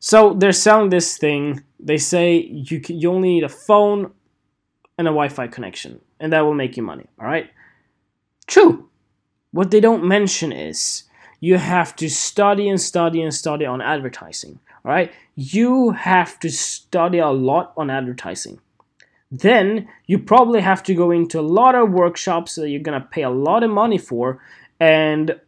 So 0.01 0.33
they're 0.33 0.51
selling 0.51 0.89
this 0.89 1.17
thing. 1.17 1.63
They 1.79 1.97
say 1.97 2.37
you 2.37 2.81
can, 2.81 2.99
you 2.99 3.09
only 3.11 3.29
need 3.29 3.43
a 3.43 3.49
phone 3.49 4.11
and 4.97 5.07
a 5.07 5.11
Wi-Fi 5.11 5.47
connection, 5.47 6.01
and 6.19 6.33
that 6.33 6.41
will 6.41 6.55
make 6.55 6.75
you 6.75 6.83
money. 6.83 7.05
All 7.19 7.27
right. 7.27 7.49
True. 8.47 8.89
What 9.51 9.71
they 9.71 9.79
don't 9.79 10.03
mention 10.03 10.51
is 10.51 11.03
you 11.39 11.57
have 11.57 11.95
to 11.97 12.09
study 12.09 12.67
and 12.67 12.81
study 12.81 13.21
and 13.21 13.33
study 13.33 13.65
on 13.65 13.81
advertising. 13.81 14.59
All 14.83 14.91
right, 14.91 15.11
you 15.35 15.91
have 15.91 16.39
to 16.39 16.49
study 16.49 17.19
a 17.19 17.29
lot 17.29 17.73
on 17.77 17.91
advertising. 17.91 18.59
Then 19.29 19.87
you 20.07 20.17
probably 20.17 20.61
have 20.61 20.81
to 20.83 20.95
go 20.95 21.11
into 21.11 21.39
a 21.39 21.41
lot 21.41 21.75
of 21.75 21.91
workshops 21.91 22.55
that 22.55 22.69
you're 22.69 22.81
gonna 22.81 23.07
pay 23.11 23.21
a 23.21 23.29
lot 23.29 23.63
of 23.63 23.69
money 23.69 23.99
for, 23.99 24.41
and 24.79 25.39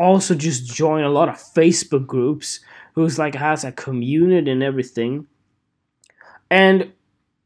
also 0.00 0.34
just 0.34 0.64
join 0.64 1.04
a 1.04 1.10
lot 1.10 1.28
of 1.28 1.36
Facebook 1.36 2.06
groups 2.06 2.60
who's 2.94 3.18
like 3.18 3.34
has 3.34 3.64
a 3.64 3.70
community 3.70 4.50
and 4.50 4.62
everything. 4.62 5.26
And 6.50 6.92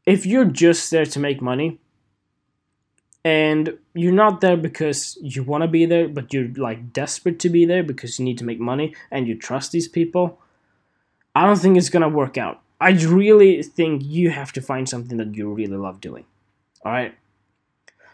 if 0.05 0.25
you're 0.25 0.45
just 0.45 0.89
there 0.89 1.05
to 1.05 1.19
make 1.19 1.41
money 1.41 1.79
and 3.25 3.77
you're 3.93 4.13
not 4.13 4.39
there 4.39 4.55
because 4.55 5.17
you 5.21 5.43
want 5.43 5.63
to 5.63 5.67
be 5.67 5.85
there, 5.85 6.07
but 6.07 6.33
you're 6.33 6.47
like 6.55 6.93
desperate 6.93 7.39
to 7.39 7.49
be 7.49 7.65
there 7.65 7.83
because 7.83 8.17
you 8.17 8.25
need 8.25 8.37
to 8.37 8.45
make 8.45 8.59
money 8.59 8.95
and 9.11 9.27
you 9.27 9.37
trust 9.37 9.73
these 9.73 9.89
people, 9.89 10.39
I 11.35 11.45
don't 11.45 11.59
think 11.59 11.77
it's 11.77 11.89
gonna 11.89 12.07
work 12.07 12.37
out. 12.37 12.61
I 12.79 12.91
really 12.91 13.63
think 13.63 14.03
you 14.05 14.29
have 14.29 14.53
to 14.53 14.61
find 14.61 14.87
something 14.87 15.17
that 15.17 15.35
you 15.35 15.51
really 15.51 15.75
love 15.75 15.99
doing. 15.99 16.23
All 16.85 16.91
right. 16.93 17.13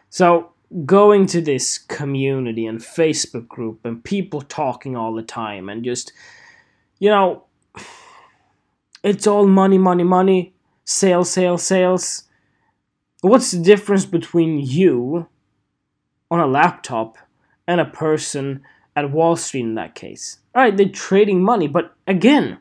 So 0.09 0.53
going 0.85 1.25
to 1.27 1.41
this 1.41 1.77
community 1.77 2.65
and 2.65 2.79
Facebook 2.79 3.47
group 3.47 3.81
and 3.83 4.03
people 4.03 4.41
talking 4.41 4.95
all 4.95 5.13
the 5.13 5.23
time 5.23 5.69
and 5.69 5.83
just, 5.83 6.13
you 6.99 7.09
know, 7.09 7.43
it's 9.03 9.27
all 9.27 9.47
money, 9.47 9.77
money, 9.77 10.03
money, 10.03 10.53
sales, 10.85 11.29
sales, 11.29 11.63
sales. 11.63 12.23
What's 13.21 13.51
the 13.51 13.61
difference 13.61 14.05
between 14.05 14.59
you 14.59 15.27
on 16.29 16.39
a 16.39 16.47
laptop 16.47 17.17
and 17.67 17.81
a 17.81 17.85
person 17.85 18.61
at 18.95 19.11
Wall 19.11 19.35
Street 19.35 19.61
in 19.61 19.75
that 19.75 19.95
case? 19.95 20.39
All 20.55 20.61
right, 20.61 20.75
they're 20.75 20.89
trading 20.89 21.43
money, 21.43 21.67
but 21.67 21.95
again, 22.07 22.59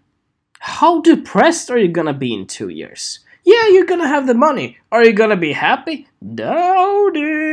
how 0.59 1.01
depressed 1.01 1.71
are 1.71 1.79
you 1.79 1.89
gonna 1.89 2.13
be 2.13 2.35
in 2.35 2.47
two 2.47 2.69
years? 2.69 3.21
Yeah, 3.45 3.69
you're 3.69 3.87
gonna 3.87 4.09
have 4.09 4.27
the 4.27 4.35
money. 4.35 4.79
Are 4.93 5.05
you 5.05 5.13
gonna 5.13 5.37
be 5.37 5.53
happy? 5.53 6.07
Doubt 6.35 7.17
it. 7.17 7.50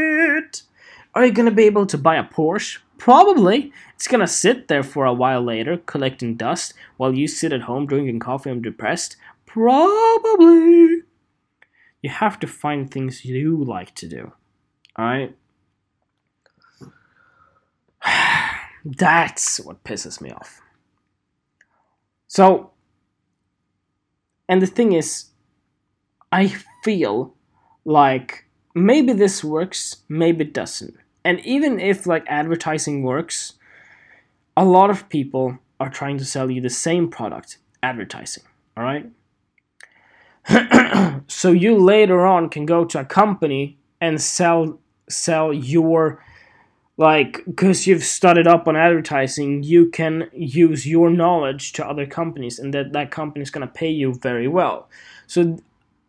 Are 1.15 1.25
you 1.25 1.31
gonna 1.31 1.51
be 1.51 1.65
able 1.65 1.85
to 1.87 1.97
buy 1.97 2.15
a 2.15 2.23
Porsche? 2.23 2.79
Probably. 2.97 3.71
It's 3.95 4.07
gonna 4.07 4.27
sit 4.27 4.67
there 4.67 4.83
for 4.83 5.05
a 5.05 5.13
while 5.13 5.41
later, 5.41 5.77
collecting 5.77 6.35
dust, 6.35 6.73
while 6.97 7.13
you 7.13 7.27
sit 7.27 7.53
at 7.53 7.61
home 7.61 7.85
drinking 7.85 8.19
coffee 8.19 8.49
and 8.49 8.61
depressed? 8.61 9.17
Probably. 9.45 11.03
You 12.01 12.09
have 12.09 12.39
to 12.39 12.47
find 12.47 12.89
things 12.89 13.25
you 13.25 13.63
like 13.63 13.93
to 13.95 14.07
do. 14.07 14.33
Alright? 14.97 15.35
That's 18.85 19.59
what 19.59 19.83
pisses 19.83 20.21
me 20.21 20.31
off. 20.31 20.61
So, 22.27 22.71
and 24.47 24.61
the 24.61 24.67
thing 24.67 24.93
is, 24.93 25.25
I 26.31 26.47
feel 26.83 27.33
like 27.85 28.45
maybe 28.85 29.13
this 29.13 29.43
works, 29.43 29.97
maybe 30.09 30.45
it 30.45 30.53
doesn't. 30.53 30.95
And 31.23 31.39
even 31.41 31.79
if 31.79 32.05
like 32.05 32.25
advertising 32.27 33.03
works, 33.03 33.53
a 34.55 34.65
lot 34.65 34.89
of 34.89 35.09
people 35.09 35.59
are 35.79 35.89
trying 35.89 36.17
to 36.17 36.25
sell 36.25 36.49
you 36.49 36.61
the 36.61 36.69
same 36.69 37.09
product, 37.09 37.57
advertising, 37.83 38.43
all 38.75 38.83
right? 38.83 39.09
so 41.27 41.51
you 41.51 41.77
later 41.77 42.25
on 42.25 42.49
can 42.49 42.65
go 42.65 42.85
to 42.85 42.99
a 42.99 43.05
company 43.05 43.77
and 43.99 44.21
sell 44.21 44.79
sell 45.09 45.53
your 45.53 46.23
like 46.97 47.43
because 47.45 47.85
you've 47.85 48.03
studied 48.03 48.47
up 48.47 48.67
on 48.67 48.75
advertising 48.75 49.61
you 49.63 49.89
can 49.89 50.29
use 50.33 50.87
your 50.87 51.09
knowledge 51.09 51.73
to 51.73 51.85
other 51.85 52.05
companies 52.05 52.59
and 52.59 52.73
that 52.73 52.93
that 52.93 53.11
company 53.11 53.43
is 53.43 53.49
going 53.49 53.65
to 53.65 53.73
pay 53.73 53.89
you 53.89 54.13
very 54.15 54.47
well 54.47 54.89
so 55.27 55.57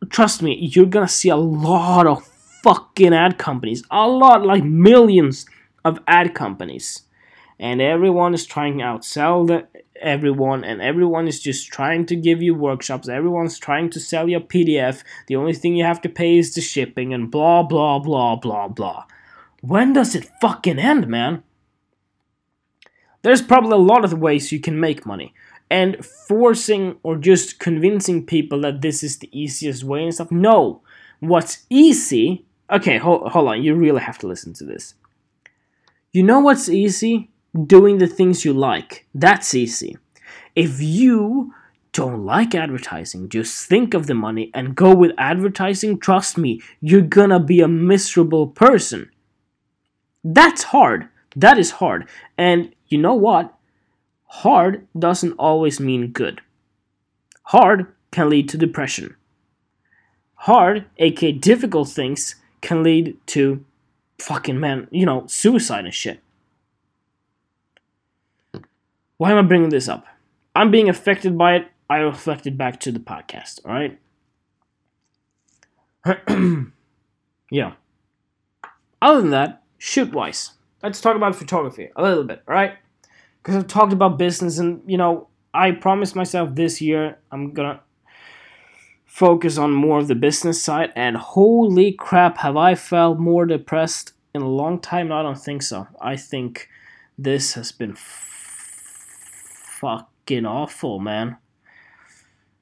trust 0.09 0.43
me 0.43 0.55
you're 0.55 0.87
going 0.87 1.07
to 1.07 1.13
see 1.13 1.29
a 1.29 1.37
lot 1.37 2.07
of 2.07 2.29
fucking 2.63 3.15
ad 3.15 3.39
companies 3.39 3.83
a 3.91 4.07
lot 4.07 4.45
like 4.45 4.65
millions 4.65 5.47
of 5.85 6.01
ad 6.07 6.35
companies 6.35 7.03
and 7.61 7.81
everyone 7.81 8.35
is 8.35 8.47
trying 8.47 8.79
to 8.79 8.85
outsell 8.85 9.47
the, 9.47 9.67
everyone 10.01 10.63
and 10.65 10.81
everyone 10.81 11.27
is 11.27 11.41
just 11.41 11.73
trying 11.73 12.07
to 12.07 12.15
give 12.15 12.43
you 12.43 12.55
workshops 12.55 13.09
everyone's 13.09 13.59
trying 13.59 13.89
to 13.91 14.01
sell 14.01 14.29
your 14.29 14.41
pdf 14.41 15.03
the 15.27 15.37
only 15.37 15.53
thing 15.53 15.77
you 15.77 15.85
have 15.85 16.01
to 16.01 16.09
pay 16.09 16.39
is 16.39 16.55
the 16.55 16.61
shipping 16.61 17.13
and 17.15 17.31
blah 17.31 17.63
blah 17.63 17.99
blah 17.99 18.37
blah 18.37 18.69
blah 18.69 19.05
when 19.61 19.93
does 19.93 20.15
it 20.15 20.31
fucking 20.41 20.79
end, 20.79 21.09
man? 21.09 21.43
There's 23.23 23.43
probably 23.43 23.73
a 23.73 23.77
lot 23.77 24.05
of 24.05 24.19
ways 24.19 24.53
you 24.53 24.61
can 24.61 24.79
make 24.79 25.05
money. 25.05 25.35
And 25.71 26.05
forcing 26.05 26.97
or 27.03 27.17
just 27.17 27.59
convincing 27.59 28.25
people 28.25 28.63
that 28.63 28.81
this 28.81 29.03
is 29.03 29.19
the 29.19 29.29
easiest 29.39 29.85
way 29.85 30.05
and 30.05 30.15
stuff. 30.15 30.31
No. 30.31 30.83
What's 31.21 31.67
easy. 31.69 32.47
Okay, 32.71 32.99
hold, 32.99 33.31
hold 33.31 33.49
on. 33.49 33.63
You 33.63 33.75
really 33.75 34.01
have 34.01 34.19
to 34.19 34.27
listen 34.27 34.53
to 34.55 34.65
this. 34.65 34.95
You 36.13 36.23
know 36.23 36.41
what's 36.41 36.69
easy? 36.69 37.31
Doing 37.67 37.99
the 37.99 38.07
things 38.07 38.45
you 38.45 38.53
like. 38.53 39.07
That's 39.15 39.55
easy. 39.55 39.97
If 40.55 40.81
you 40.81 41.55
don't 41.93 42.25
like 42.25 42.55
advertising, 42.55 43.29
just 43.29 43.67
think 43.67 43.95
of 43.95 44.07
the 44.07 44.15
money 44.15 44.51
and 44.55 44.75
go 44.75 44.95
with 44.95 45.13
advertising, 45.19 45.99
trust 45.99 46.37
me, 46.37 46.61
you're 46.81 47.01
gonna 47.01 47.41
be 47.41 47.61
a 47.61 47.69
miserable 47.69 48.47
person. 48.49 49.11
That's 50.23 50.65
hard. 50.65 51.09
That 51.37 51.59
is 51.59 51.73
hard. 51.73 52.09
And 52.37 52.75
you 52.89 52.99
know 52.99 53.15
what? 53.15 53.55
Hard 54.25 54.87
doesn't 54.99 55.33
always 55.33 55.81
mean 55.81 56.09
good. 56.09 56.41
Hard 57.45 57.87
can 58.11 58.29
lead 58.29 58.49
to 58.51 58.59
depression. 58.59 59.17
Hard, 60.35 60.85
aka 60.99 61.33
difficult 61.33 61.89
things, 61.89 62.37
can 62.61 62.83
lead 62.83 63.17
to 63.29 63.65
fucking 64.19 64.59
man, 64.59 64.89
you 64.91 65.07
know, 65.07 65.27
suicide 65.27 65.85
and 65.85 65.95
shit. 65.95 66.21
Why 69.17 69.33
am 69.33 69.39
I 69.39 69.43
bringing 69.43 69.71
this 69.71 69.89
up? 69.89 70.07
I'm 70.55 70.71
being 70.71 70.89
affected 70.89 71.37
by 71.37 71.57
it. 71.57 71.69
I 71.91 71.99
reflect 71.99 72.47
it 72.47 72.59
back 72.59 72.81
to 72.81 72.93
the 72.93 73.01
podcast, 73.01 73.65
alright? 73.65 73.99
yeah. 77.51 77.73
Other 79.01 79.21
than 79.21 79.31
that, 79.31 79.63
shoot 79.79 80.13
wise, 80.13 80.53
let's 80.83 81.01
talk 81.01 81.17
about 81.17 81.37
photography 81.37 81.91
a 81.97 82.03
little 82.03 82.25
bit, 82.25 82.43
all 82.47 82.55
right? 82.55 82.75
Because 83.43 83.57
I've 83.57 83.69
talked 83.69 83.93
about 83.93 84.19
business, 84.19 84.59
and 84.59 84.83
you 84.87 84.99
know, 84.99 85.29
I 85.55 85.73
promised 85.73 86.15
myself 86.15 86.55
this 86.55 86.81
year 86.81 87.19
I'm 87.33 87.53
gonna 87.53 87.81
focus 89.09 89.59
on 89.59 89.73
more 89.73 89.99
of 89.99 90.07
the 90.07 90.15
business 90.15 90.63
side. 90.63 90.93
And 90.95 91.17
holy 91.17 91.91
crap, 91.91 92.39
have 92.39 92.57
I 92.57 92.77
felt 92.77 93.19
more 93.19 93.45
depressed 93.45 94.13
in 94.33 94.43
a 94.43 94.49
long 94.49 94.79
time? 94.79 95.11
I 95.11 95.23
don't 95.23 95.35
think 95.35 95.63
so. 95.63 95.89
I 96.01 96.15
think 96.17 96.69
this 97.19 97.55
has 97.55 97.73
been 97.73 97.93
f- 97.93 99.81
fucking 99.81 100.47
awful, 100.47 101.01
man. 101.01 101.39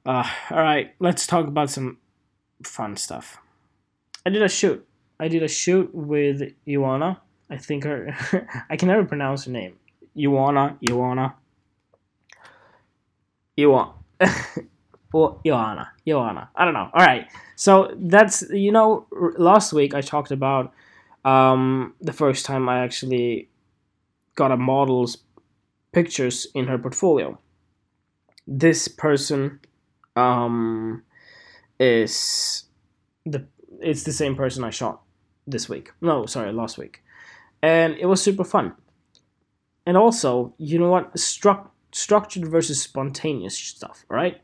Uh, 0.07 0.26
all 0.50 0.62
right, 0.62 0.95
let's 1.00 1.26
talk 1.26 1.47
about 1.47 1.69
some 1.69 1.99
fun 2.62 2.97
stuff. 2.97 3.37
I 4.25 4.31
did 4.31 4.41
a 4.41 4.49
shoot 4.49 4.87
I 5.19 5.29
did 5.29 5.43
a 5.43 5.49
shoot 5.49 5.95
with 5.95 6.43
Ioana. 6.67 7.19
I 7.49 7.57
think 7.57 7.85
her. 7.85 8.15
I 8.71 8.76
can 8.76 8.88
never 8.88 9.05
pronounce 9.05 9.45
her 9.45 9.53
name. 9.53 9.76
Ioana. 10.17 10.79
Ioana. 10.81 11.35
Ioana. 13.59 13.93
well, 15.16 15.40
Ioana. 15.44 15.88
Ioana. 16.06 16.49
I 16.54 16.64
don't 16.64 16.75
know. 16.75 16.90
All 16.92 17.04
right. 17.04 17.28
So 17.56 17.92
that's 17.96 18.44
you 18.50 18.73
know 18.73 19.06
last 19.38 19.73
week 19.73 19.94
I 19.94 20.00
talked 20.00 20.30
about 20.30 20.73
um, 21.25 21.94
the 22.00 22.12
first 22.12 22.44
time 22.44 22.68
I 22.68 22.80
actually 22.80 23.49
got 24.35 24.52
a 24.52 24.56
model's 24.56 25.18
pictures 25.92 26.46
in 26.54 26.66
her 26.66 26.78
portfolio. 26.78 27.38
This 28.46 28.88
person 28.88 29.61
um, 30.14 31.02
is 31.80 32.64
the 33.25 33.46
it's 33.80 34.04
the 34.04 34.12
same 34.12 34.37
person 34.37 34.64
I 34.64 34.70
shot 34.70 35.00
this 35.46 35.68
week. 35.68 35.92
No, 36.00 36.26
sorry, 36.26 36.52
last 36.52 36.78
week. 36.78 37.02
And 37.62 37.96
it 37.96 38.06
was 38.06 38.23
super 38.23 38.44
fun. 38.44 38.75
And 39.87 39.96
also, 39.96 40.54
you 40.58 40.78
know 40.78 40.90
what? 40.90 41.14
Stru- 41.14 41.68
structured 41.92 42.46
versus 42.46 42.82
spontaneous 42.82 43.56
stuff, 43.56 44.04
right? 44.08 44.40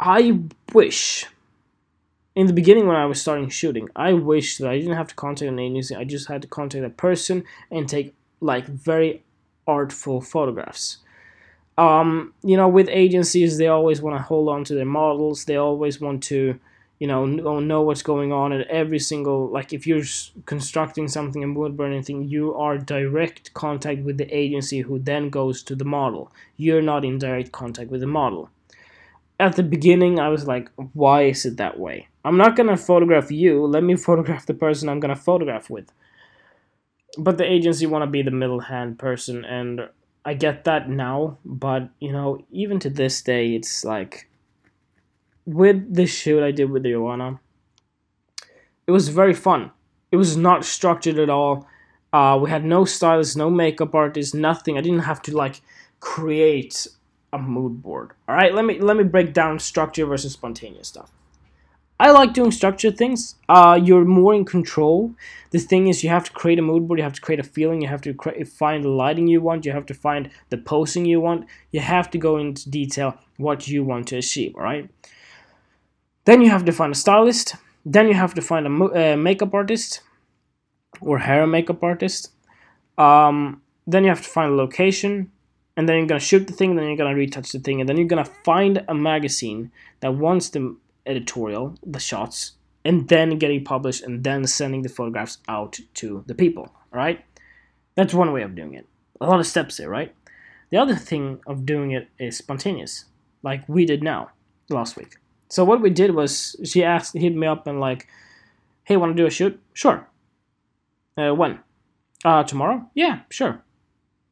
I 0.00 0.40
wish, 0.72 1.26
in 2.34 2.46
the 2.46 2.52
beginning 2.52 2.86
when 2.86 2.96
I 2.96 3.06
was 3.06 3.20
starting 3.20 3.48
shooting, 3.48 3.88
I 3.96 4.12
wish 4.12 4.58
that 4.58 4.68
I 4.68 4.78
didn't 4.78 4.96
have 4.96 5.08
to 5.08 5.14
contact 5.14 5.48
an 5.48 5.58
agency. 5.58 5.94
I 5.94 6.04
just 6.04 6.28
had 6.28 6.42
to 6.42 6.48
contact 6.48 6.84
a 6.84 6.90
person 6.90 7.44
and 7.70 7.88
take 7.88 8.14
like 8.40 8.66
very 8.66 9.24
artful 9.66 10.20
photographs. 10.20 10.98
Um, 11.76 12.34
you 12.42 12.56
know, 12.56 12.68
with 12.68 12.88
agencies, 12.88 13.58
they 13.58 13.68
always 13.68 14.00
want 14.00 14.16
to 14.16 14.22
hold 14.22 14.48
on 14.48 14.64
to 14.64 14.74
their 14.74 14.84
models. 14.84 15.44
They 15.44 15.56
always 15.56 16.00
want 16.00 16.22
to 16.24 16.58
you 16.98 17.06
know 17.06 17.24
know, 17.24 17.60
know 17.60 17.82
what's 17.82 18.02
going 18.02 18.32
on 18.32 18.52
at 18.52 18.66
every 18.66 18.98
single 18.98 19.48
like 19.48 19.72
if 19.72 19.86
you're 19.86 20.04
constructing 20.46 21.08
something 21.08 21.42
in 21.42 21.54
wood 21.54 21.76
burning 21.76 22.02
thing 22.02 22.28
you 22.28 22.54
are 22.54 22.76
direct 22.76 23.54
contact 23.54 24.02
with 24.02 24.18
the 24.18 24.36
agency 24.36 24.80
who 24.80 24.98
then 24.98 25.30
goes 25.30 25.62
to 25.62 25.76
the 25.76 25.84
model 25.84 26.32
you're 26.56 26.82
not 26.82 27.04
in 27.04 27.18
direct 27.18 27.52
contact 27.52 27.90
with 27.90 28.00
the 28.00 28.06
model 28.06 28.50
at 29.40 29.56
the 29.56 29.62
beginning 29.62 30.18
i 30.18 30.28
was 30.28 30.46
like 30.46 30.70
why 30.94 31.22
is 31.22 31.44
it 31.46 31.56
that 31.56 31.78
way 31.78 32.08
i'm 32.24 32.36
not 32.36 32.56
gonna 32.56 32.76
photograph 32.76 33.30
you 33.30 33.66
let 33.66 33.82
me 33.82 33.96
photograph 34.08 34.46
the 34.46 34.54
person 34.54 34.88
i'm 34.88 35.00
gonna 35.00 35.16
photograph 35.16 35.70
with 35.70 35.92
but 37.18 37.38
the 37.38 37.44
agency 37.44 37.86
want 37.86 38.02
to 38.02 38.10
be 38.10 38.22
the 38.22 38.30
middle 38.30 38.60
hand 38.60 38.98
person, 38.98 39.44
and 39.44 39.88
I 40.24 40.34
get 40.34 40.64
that 40.64 40.88
now. 40.88 41.38
But 41.44 41.90
you 42.00 42.12
know, 42.12 42.44
even 42.50 42.78
to 42.80 42.90
this 42.90 43.22
day, 43.22 43.54
it's 43.54 43.84
like 43.84 44.28
with 45.46 45.94
the 45.94 46.06
shoot 46.06 46.42
I 46.42 46.50
did 46.50 46.70
with 46.70 46.84
Joanna, 46.84 47.40
it 48.86 48.90
was 48.90 49.08
very 49.08 49.34
fun. 49.34 49.70
It 50.10 50.16
was 50.16 50.36
not 50.36 50.64
structured 50.64 51.18
at 51.18 51.30
all. 51.30 51.66
Uh, 52.12 52.38
we 52.40 52.48
had 52.48 52.64
no 52.64 52.84
stylist, 52.84 53.36
no 53.36 53.50
makeup 53.50 53.94
artist, 53.94 54.34
nothing. 54.34 54.78
I 54.78 54.80
didn't 54.80 55.00
have 55.00 55.20
to 55.22 55.36
like 55.36 55.60
create 56.00 56.86
a 57.32 57.38
mood 57.38 57.82
board. 57.82 58.12
All 58.28 58.34
right, 58.34 58.54
let 58.54 58.64
me 58.64 58.78
let 58.78 58.96
me 58.96 59.04
break 59.04 59.32
down 59.32 59.58
structure 59.58 60.06
versus 60.06 60.32
spontaneous 60.32 60.88
stuff. 60.88 61.10
I 62.00 62.12
like 62.12 62.32
doing 62.32 62.52
structured 62.52 62.96
things. 62.96 63.34
Uh, 63.48 63.78
you're 63.82 64.04
more 64.04 64.32
in 64.32 64.44
control. 64.44 65.14
The 65.50 65.58
thing 65.58 65.88
is, 65.88 66.04
you 66.04 66.10
have 66.10 66.24
to 66.24 66.30
create 66.30 66.58
a 66.58 66.62
mood 66.62 66.86
board. 66.86 67.00
You 67.00 67.02
have 67.02 67.14
to 67.14 67.20
create 67.20 67.40
a 67.40 67.42
feeling. 67.44 67.82
You 67.82 67.88
have 67.88 68.02
to 68.02 68.14
cre- 68.14 68.44
find 68.44 68.84
the 68.84 68.88
lighting 68.88 69.26
you 69.26 69.40
want. 69.40 69.64
You 69.64 69.72
have 69.72 69.86
to 69.86 69.94
find 69.94 70.30
the 70.50 70.58
posing 70.58 71.06
you 71.06 71.20
want. 71.20 71.46
You 71.72 71.80
have 71.80 72.08
to 72.12 72.18
go 72.18 72.36
into 72.36 72.70
detail 72.70 73.18
what 73.36 73.66
you 73.66 73.82
want 73.82 74.06
to 74.08 74.18
achieve. 74.18 74.54
All 74.54 74.62
right. 74.62 74.88
Then 76.24 76.40
you 76.40 76.50
have 76.50 76.64
to 76.66 76.72
find 76.72 76.92
a 76.92 76.96
stylist. 76.96 77.56
Then 77.84 78.06
you 78.06 78.14
have 78.14 78.34
to 78.34 78.42
find 78.42 78.66
a 78.66 78.70
mo- 78.70 78.94
uh, 78.94 79.16
makeup 79.16 79.52
artist 79.52 80.02
or 81.00 81.18
hair 81.18 81.46
makeup 81.48 81.82
artist. 81.82 82.30
Um, 82.96 83.62
then 83.88 84.04
you 84.04 84.10
have 84.10 84.22
to 84.22 84.28
find 84.28 84.52
a 84.52 84.56
location 84.56 85.32
and 85.78 85.88
then 85.88 85.96
you're 85.96 86.06
gonna 86.06 86.18
shoot 86.18 86.48
the 86.48 86.52
thing, 86.52 86.74
then 86.74 86.86
you're 86.86 86.96
gonna 86.96 87.14
retouch 87.14 87.52
the 87.52 87.60
thing, 87.60 87.78
and 87.78 87.88
then 87.88 87.96
you're 87.96 88.08
gonna 88.08 88.24
find 88.24 88.84
a 88.88 88.94
magazine 88.94 89.70
that 90.00 90.12
wants 90.12 90.48
the 90.48 90.76
editorial, 91.06 91.76
the 91.86 92.00
shots, 92.00 92.52
and 92.84 93.08
then 93.08 93.38
getting 93.38 93.62
published, 93.62 94.02
and 94.02 94.24
then 94.24 94.44
sending 94.44 94.82
the 94.82 94.88
photographs 94.88 95.38
out 95.46 95.78
to 95.94 96.24
the 96.26 96.34
people. 96.34 96.68
Right, 96.90 97.24
that's 97.94 98.12
one 98.12 98.32
way 98.32 98.42
of 98.42 98.56
doing 98.56 98.74
it. 98.74 98.88
A 99.20 99.26
lot 99.26 99.38
of 99.38 99.46
steps 99.46 99.76
there, 99.76 99.88
right? 99.88 100.12
The 100.70 100.78
other 100.78 100.96
thing 100.96 101.40
of 101.46 101.64
doing 101.64 101.92
it 101.92 102.08
is 102.18 102.36
spontaneous, 102.36 103.04
like 103.44 103.62
we 103.68 103.86
did 103.86 104.02
now 104.02 104.30
last 104.68 104.96
week. 104.96 105.14
So 105.48 105.64
what 105.64 105.80
we 105.80 105.90
did 105.90 106.12
was 106.12 106.56
she 106.64 106.82
asked, 106.82 107.16
hit 107.16 107.36
me 107.36 107.46
up 107.46 107.68
and 107.68 107.78
like, 107.78 108.08
hey, 108.82 108.96
want 108.96 109.16
to 109.16 109.22
do 109.22 109.26
a 109.26 109.30
shoot? 109.30 109.60
Sure. 109.74 110.08
Uh, 111.16 111.34
when? 111.34 111.60
Uh, 112.24 112.42
tomorrow? 112.42 112.90
Yeah, 112.94 113.20
sure 113.30 113.62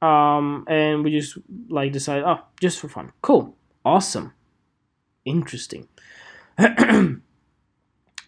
um, 0.02 0.64
and 0.68 1.04
we 1.04 1.10
just 1.10 1.38
like 1.68 1.92
decided, 1.92 2.24
oh, 2.24 2.40
just 2.60 2.78
for 2.78 2.88
fun. 2.88 3.12
Cool, 3.22 3.56
awesome, 3.84 4.32
interesting. 5.24 5.88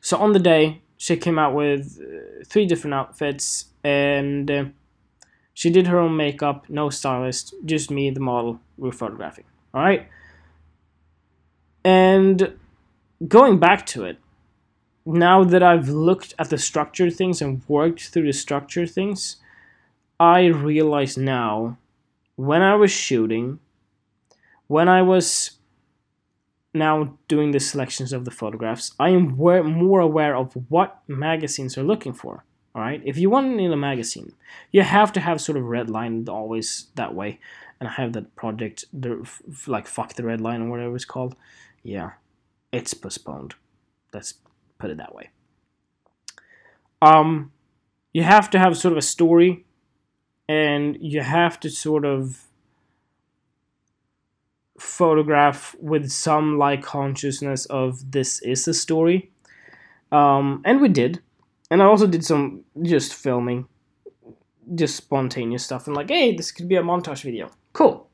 so 0.00 0.16
on 0.16 0.32
the 0.32 0.38
day, 0.38 0.82
she 0.96 1.16
came 1.16 1.38
out 1.38 1.54
with 1.54 2.00
uh, 2.00 2.44
three 2.44 2.66
different 2.66 2.94
outfits, 2.94 3.66
and 3.84 4.50
uh, 4.50 4.64
she 5.52 5.70
did 5.70 5.86
her 5.86 5.98
own 5.98 6.16
makeup, 6.16 6.66
no 6.68 6.90
stylist, 6.90 7.54
just 7.64 7.90
me, 7.90 8.10
the 8.10 8.20
model, 8.20 8.60
we're 8.76 8.92
photographing. 8.92 9.44
All 9.74 9.82
right, 9.82 10.08
and 11.84 12.56
going 13.26 13.58
back 13.58 13.84
to 13.86 14.04
it, 14.04 14.18
now 15.04 15.44
that 15.44 15.62
I've 15.62 15.88
looked 15.88 16.34
at 16.38 16.50
the 16.50 16.58
structured 16.58 17.14
things 17.14 17.40
and 17.42 17.62
worked 17.68 18.08
through 18.08 18.26
the 18.26 18.32
structured 18.32 18.90
things 18.90 19.36
I 20.20 20.46
realize 20.46 21.16
now 21.16 21.78
when 22.36 22.62
I 22.62 22.74
was 22.74 22.90
shooting, 22.90 23.60
when 24.66 24.88
I 24.88 25.02
was 25.02 25.52
now 26.74 27.18
doing 27.28 27.50
the 27.50 27.60
selections 27.60 28.12
of 28.12 28.24
the 28.24 28.30
photographs, 28.30 28.94
I 28.98 29.10
am 29.10 29.36
more 29.36 30.00
aware 30.00 30.36
of 30.36 30.52
what 30.68 31.02
magazines 31.08 31.78
are 31.78 31.82
looking 31.82 32.12
for. 32.12 32.44
All 32.74 32.82
right, 32.82 33.02
if 33.04 33.18
you 33.18 33.30
want 33.30 33.58
in 33.58 33.72
a 33.72 33.76
magazine, 33.76 34.34
you 34.70 34.82
have 34.82 35.12
to 35.14 35.20
have 35.20 35.40
sort 35.40 35.58
of 35.58 35.64
red 35.64 35.90
line 35.90 36.28
always 36.28 36.88
that 36.94 37.14
way, 37.14 37.40
and 37.80 37.88
I 37.88 37.92
have 37.92 38.12
that 38.12 38.36
project, 38.36 38.84
the 38.92 39.28
like 39.66 39.88
fuck 39.88 40.14
the 40.14 40.22
red 40.22 40.40
line 40.40 40.62
or 40.62 40.70
whatever 40.70 40.94
it's 40.94 41.04
called. 41.04 41.34
Yeah, 41.82 42.12
it's 42.70 42.94
postponed. 42.94 43.54
Let's 44.12 44.34
put 44.78 44.90
it 44.90 44.98
that 44.98 45.14
way. 45.14 45.30
Um, 47.02 47.52
you 48.12 48.22
have 48.22 48.50
to 48.50 48.58
have 48.58 48.76
sort 48.76 48.92
of 48.92 48.98
a 48.98 49.02
story 49.02 49.64
and 50.48 50.96
you 51.00 51.20
have 51.20 51.60
to 51.60 51.70
sort 51.70 52.04
of 52.04 52.44
photograph 54.78 55.74
with 55.80 56.10
some 56.10 56.56
like 56.58 56.82
consciousness 56.82 57.66
of 57.66 58.12
this 58.12 58.40
is 58.42 58.66
a 58.68 58.74
story. 58.74 59.30
Um, 60.10 60.62
and 60.64 60.80
we 60.80 60.88
did. 60.88 61.20
And 61.70 61.82
i 61.82 61.84
also 61.84 62.06
did 62.06 62.24
some 62.24 62.64
just 62.82 63.12
filming 63.12 63.68
just 64.74 64.96
spontaneous 64.96 65.64
stuff 65.64 65.86
and 65.86 65.96
like 65.96 66.08
hey 66.10 66.36
this 66.36 66.52
could 66.52 66.68
be 66.68 66.76
a 66.76 66.82
montage 66.82 67.22
video. 67.22 67.50
Cool. 67.72 68.08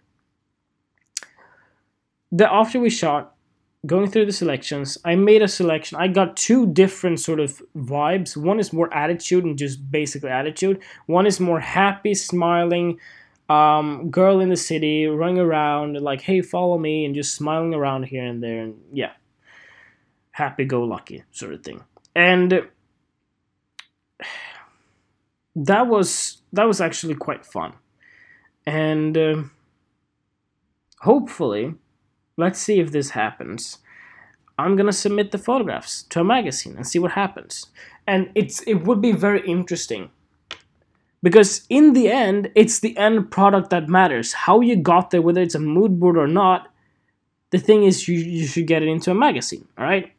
The 2.32 2.52
after 2.52 2.80
we 2.80 2.90
shot 2.90 3.33
going 3.86 4.10
through 4.10 4.26
the 4.26 4.32
selections, 4.32 4.98
I 5.04 5.14
made 5.14 5.42
a 5.42 5.48
selection. 5.48 5.98
I 5.98 6.08
got 6.08 6.36
two 6.36 6.66
different 6.66 7.20
sort 7.20 7.40
of 7.40 7.60
vibes. 7.76 8.36
One 8.36 8.58
is 8.58 8.72
more 8.72 8.92
attitude 8.94 9.44
and 9.44 9.58
just 9.58 9.90
basically 9.90 10.30
attitude. 10.30 10.80
One 11.06 11.26
is 11.26 11.40
more 11.40 11.60
happy, 11.60 12.14
smiling, 12.14 12.98
um, 13.48 14.10
girl 14.10 14.40
in 14.40 14.48
the 14.48 14.56
city 14.56 15.06
running 15.06 15.38
around 15.38 16.00
like, 16.00 16.22
hey, 16.22 16.40
follow 16.40 16.78
me, 16.78 17.04
and 17.04 17.14
just 17.14 17.34
smiling 17.34 17.74
around 17.74 18.04
here 18.04 18.24
and 18.24 18.42
there, 18.42 18.62
and 18.62 18.80
yeah, 18.92 19.12
happy 20.30 20.64
go 20.64 20.82
lucky 20.82 21.24
sort 21.30 21.52
of 21.52 21.62
thing. 21.62 21.84
And 22.16 22.66
that 25.56 25.86
was 25.86 26.42
that 26.52 26.64
was 26.64 26.80
actually 26.80 27.14
quite 27.14 27.44
fun, 27.44 27.74
and 28.66 29.16
uh, 29.18 29.42
hopefully 31.00 31.74
Let's 32.36 32.58
see 32.58 32.80
if 32.80 32.92
this 32.92 33.10
happens. 33.10 33.78
I'm 34.58 34.76
gonna 34.76 34.92
submit 34.92 35.30
the 35.30 35.38
photographs 35.38 36.02
to 36.04 36.20
a 36.20 36.24
magazine 36.24 36.76
and 36.76 36.86
see 36.86 36.98
what 36.98 37.12
happens. 37.12 37.66
And 38.06 38.30
it's 38.34 38.60
it 38.62 38.84
would 38.84 39.00
be 39.00 39.12
very 39.12 39.46
interesting. 39.46 40.10
Because 41.22 41.64
in 41.70 41.94
the 41.94 42.10
end, 42.10 42.50
it's 42.54 42.80
the 42.80 42.96
end 42.98 43.30
product 43.30 43.70
that 43.70 43.88
matters. 43.88 44.34
How 44.34 44.60
you 44.60 44.76
got 44.76 45.10
there, 45.10 45.22
whether 45.22 45.40
it's 45.40 45.54
a 45.54 45.58
mood 45.58 45.98
board 45.98 46.18
or 46.18 46.26
not, 46.26 46.68
the 47.50 47.58
thing 47.58 47.84
is 47.84 48.06
you, 48.06 48.18
you 48.18 48.46
should 48.46 48.66
get 48.66 48.82
it 48.82 48.88
into 48.88 49.10
a 49.10 49.14
magazine, 49.14 49.66
alright? 49.78 50.12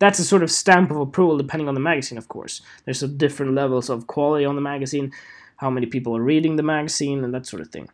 That's 0.00 0.18
a 0.18 0.24
sort 0.24 0.42
of 0.42 0.50
stamp 0.50 0.90
of 0.90 0.98
approval 0.98 1.38
depending 1.38 1.68
on 1.68 1.74
the 1.74 1.80
magazine, 1.80 2.18
of 2.18 2.28
course. 2.28 2.62
There's 2.84 3.00
different 3.00 3.54
levels 3.54 3.88
of 3.88 4.06
quality 4.06 4.44
on 4.44 4.54
the 4.54 4.60
magazine, 4.60 5.12
how 5.56 5.70
many 5.70 5.86
people 5.86 6.16
are 6.16 6.22
reading 6.22 6.56
the 6.56 6.62
magazine, 6.62 7.22
and 7.22 7.32
that 7.32 7.46
sort 7.46 7.62
of 7.62 7.68
thing. 7.68 7.88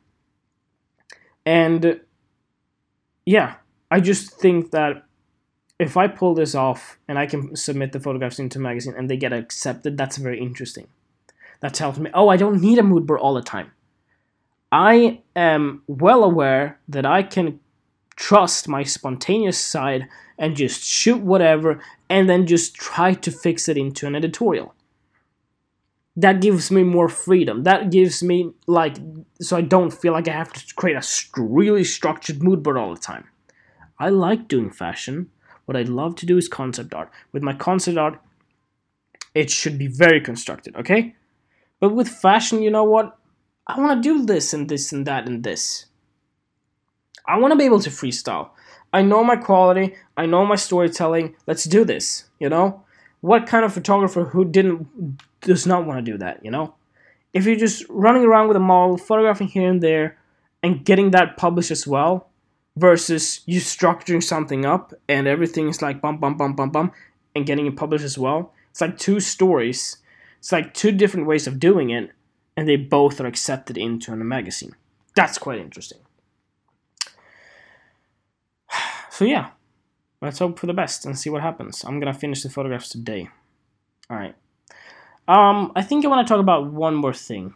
And 1.45 2.01
yeah, 3.25 3.57
I 3.91 4.01
just 4.01 4.31
think 4.31 4.71
that 4.73 5.05
if 5.79 5.97
I 5.97 6.09
pull 6.09 6.35
this 6.35 6.55
off 6.55 6.99
and 7.07 7.19
I 7.19 7.27
can 7.27 7.55
submit 7.55 7.93
the 7.93 8.01
photographs 8.01 8.39
into 8.39 8.59
a 8.59 8.63
magazine 8.63 8.95
and 8.97 9.11
they 9.11 9.17
get 9.17 9.33
accepted, 9.33 9.97
that's 9.97 10.17
very 10.17 10.41
interesting. 10.41 10.89
That 11.61 11.75
tells 11.75 11.99
me, 11.99 12.11
oh, 12.15 12.29
I 12.29 12.37
don't 12.37 12.61
need 12.61 12.79
a 12.79 12.83
mood 12.83 13.07
board 13.07 13.21
all 13.21 13.35
the 13.35 13.43
time. 13.43 13.73
I 14.73 15.21
am 15.35 15.83
well 15.87 16.25
aware 16.25 16.81
that 16.89 17.07
I 17.07 17.23
can 17.23 17.61
trust 18.17 18.69
my 18.69 18.83
spontaneous 18.83 19.59
side 19.59 20.09
and 20.39 20.57
just 20.57 20.83
shoot 20.83 21.21
whatever 21.21 21.81
and 22.09 22.29
then 22.29 22.47
just 22.47 22.75
try 22.75 23.13
to 23.15 23.31
fix 23.31 23.69
it 23.69 23.77
into 23.77 24.07
an 24.07 24.15
editorial. 24.15 24.75
That 26.17 26.41
gives 26.41 26.71
me 26.71 26.83
more 26.83 27.11
freedom. 27.11 27.65
That 27.65 27.91
gives 27.91 28.23
me, 28.23 28.53
like, 28.67 28.97
so 29.41 29.57
I 29.57 29.61
don't 29.61 29.93
feel 29.93 30.15
like 30.15 30.29
I 30.29 30.33
have 30.33 30.53
to 30.53 30.75
create 30.75 30.97
a 30.97 31.07
really 31.37 31.85
structured 31.85 32.43
mood 32.43 32.63
board 32.63 32.79
all 32.79 32.95
the 32.95 33.01
time. 33.01 33.27
I 33.99 34.09
like 34.11 34.49
doing 34.49 34.71
fashion. 34.71 35.31
What 35.65 35.77
I 35.77 35.83
love 35.83 36.17
to 36.17 36.27
do 36.27 36.37
is 36.37 36.49
concept 36.49 36.95
art. 36.95 37.11
With 37.33 37.43
my 37.43 37.53
concept 37.53 37.99
art, 37.99 38.21
it 39.35 39.51
should 39.51 39.79
be 39.79 39.87
very 39.87 40.21
constructed, 40.21 40.77
okay? 40.77 41.15
But 41.81 41.95
with 41.95 42.09
fashion, 42.09 42.63
you 42.63 42.71
know 42.71 42.85
what? 42.85 43.19
I 43.67 43.79
want 43.79 44.03
to 44.03 44.09
do 44.09 44.25
this 44.25 44.55
and 44.55 44.69
this 44.69 44.93
and 44.93 45.07
that 45.07 45.27
and 45.27 45.43
this. 45.43 45.87
I 47.27 47.39
want 47.39 47.53
to 47.53 47.59
be 47.59 47.65
able 47.65 47.81
to 47.81 47.91
freestyle. 47.91 48.51
I 48.93 49.03
know 49.03 49.25
my 49.25 49.37
quality, 49.37 49.97
I 50.17 50.27
know 50.27 50.47
my 50.47 50.55
storytelling. 50.55 51.35
Let's 51.47 51.65
do 51.65 51.85
this, 51.85 52.25
you 52.39 52.49
know? 52.49 52.85
What 53.21 53.47
kind 53.47 53.65
of 53.65 53.75
photographer 53.75 54.25
who 54.25 54.45
didn't 54.45 55.21
does 55.41 55.67
not 55.67 55.85
want 55.85 56.05
to 56.05 56.13
do 56.13 56.17
that, 56.19 56.45
you 56.45 56.51
know? 56.51 56.75
If 57.33 57.45
you're 57.45 57.57
just 57.57 57.85
running 57.89 58.25
around 58.25 58.49
with 58.49 58.57
a 58.57 58.61
model, 58.61 58.97
photographing 58.97 59.49
here 59.49 59.69
and 59.69 59.83
there 59.83 60.17
and 60.63 60.85
getting 60.85 61.11
that 61.11 61.37
published 61.37 61.71
as 61.71 61.87
well, 61.87 62.31
versus 62.77 63.41
you 63.47 63.61
structuring 63.61 64.23
something 64.23 64.67
up 64.67 64.93
and 65.09 65.27
everything 65.27 65.69
is 65.69 65.83
like 65.83 66.01
bum 66.01 66.19
bum 66.19 66.37
bum 66.37 66.55
bum 66.55 66.71
bum 66.71 66.93
and 67.35 67.47
getting 67.47 67.67
it 67.67 67.77
published 67.77 68.05
as 68.05 68.19
well. 68.19 68.53
It's 68.71 68.81
like 68.81 68.99
two 68.99 69.21
stories. 69.21 69.99
It's 70.39 70.53
like 70.53 70.75
two 70.75 70.93
different 70.93 71.27
ways 71.27 71.47
of 71.47 71.59
doing 71.59 71.91
it, 71.91 72.11
and 72.57 72.69
they 72.69 72.77
both 72.77 73.21
are 73.21 73.27
accepted 73.27 73.77
into 73.79 74.13
a 74.13 74.17
magazine. 74.17 74.77
That's 75.15 75.39
quite 75.39 75.59
interesting. 75.59 75.99
So 79.09 79.25
yeah, 79.25 79.53
let's 80.21 80.41
hope 80.41 80.59
for 80.59 80.67
the 80.67 80.75
best 80.75 81.07
and 81.07 81.19
see 81.19 81.31
what 81.31 81.41
happens. 81.41 81.85
I'm 81.85 81.99
gonna 81.99 82.13
finish 82.13 82.43
the 82.43 82.51
photographs 82.51 82.91
today. 82.91 83.31
All 84.11 84.17
right. 84.19 84.35
Um, 85.27 85.73
I 85.75 85.81
think 85.81 86.05
I 86.05 86.09
want 86.09 86.27
to 86.27 86.31
talk 86.31 86.41
about 86.41 86.71
one 86.71 86.95
more 86.95 87.15
thing 87.15 87.55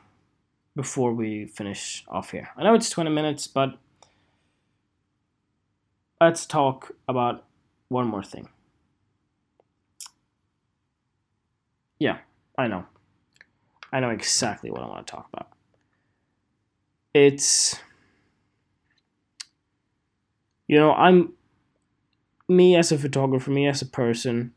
before 0.75 1.13
we 1.13 1.45
finish 1.45 2.03
off 2.09 2.31
here. 2.31 2.49
I 2.57 2.65
know 2.65 2.75
it's 2.75 2.89
20 2.89 3.11
minutes, 3.11 3.47
but 3.47 3.79
let's 6.21 6.47
talk 6.47 6.93
about 7.09 7.45
one 7.89 8.07
more 8.07 8.23
thing. 8.23 8.49
Yeah, 11.99 12.19
I 12.57 12.67
know. 12.69 12.87
I 13.93 14.01
know 14.01 14.11
exactly 14.11 14.71
what 14.71 14.83
I 14.83 14.87
want 14.87 15.07
to 15.07 15.11
talk 15.11 15.29
about. 15.33 15.49
It's 17.13 17.77
you 20.69 20.79
know, 20.79 20.93
I'm 20.93 21.33
me 22.49 22.77
as 22.77 22.93
a 22.93 22.99
photographer, 22.99 23.51
me 23.51 23.67
as 23.67 23.83
a 23.83 23.87
person, 23.87 24.53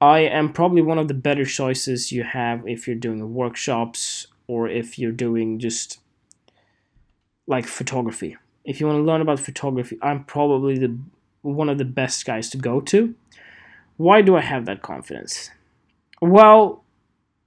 I 0.00 0.20
am 0.20 0.52
probably 0.52 0.82
one 0.82 0.98
of 0.98 1.06
the 1.06 1.14
better 1.14 1.44
choices 1.44 2.10
you 2.10 2.24
have 2.24 2.66
if 2.66 2.88
you're 2.88 2.96
doing 2.96 3.34
workshops 3.34 4.26
or 4.48 4.68
if 4.68 4.98
you're 4.98 5.12
doing 5.12 5.60
just 5.60 6.00
like 7.46 7.66
photography. 7.66 8.36
If 8.64 8.80
you 8.80 8.86
want 8.86 8.98
to 8.98 9.02
learn 9.02 9.20
about 9.20 9.40
photography, 9.40 9.98
I'm 10.02 10.24
probably 10.24 10.78
the 10.78 10.96
one 11.42 11.68
of 11.68 11.78
the 11.78 11.84
best 11.84 12.24
guys 12.24 12.48
to 12.50 12.56
go 12.56 12.80
to. 12.80 13.14
Why 13.96 14.22
do 14.22 14.36
I 14.36 14.40
have 14.40 14.64
that 14.66 14.82
confidence? 14.82 15.50
Well, 16.20 16.84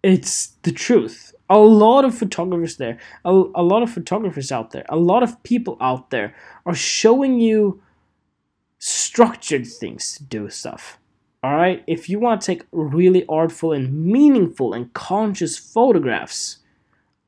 it's 0.03 0.47
the 0.61 0.71
truth. 0.71 1.33
A 1.49 1.57
lot 1.57 2.05
of 2.05 2.17
photographers 2.17 2.77
there, 2.77 2.99
a, 3.23 3.31
a 3.31 3.63
lot 3.63 3.83
of 3.83 3.89
photographers 3.89 4.51
out 4.51 4.71
there, 4.71 4.85
a 4.89 4.97
lot 4.97 5.23
of 5.23 5.41
people 5.43 5.77
out 5.79 6.09
there 6.09 6.35
are 6.65 6.75
showing 6.75 7.39
you 7.39 7.81
structured 8.79 9.65
things 9.65 10.15
to 10.15 10.23
do 10.23 10.49
stuff. 10.49 10.97
All 11.43 11.55
right, 11.55 11.83
if 11.87 12.09
you 12.09 12.19
want 12.19 12.41
to 12.41 12.45
take 12.47 12.65
really 12.71 13.25
artful 13.29 13.71
and 13.71 14.05
meaningful 14.05 14.73
and 14.73 14.91
conscious 14.93 15.57
photographs, 15.57 16.57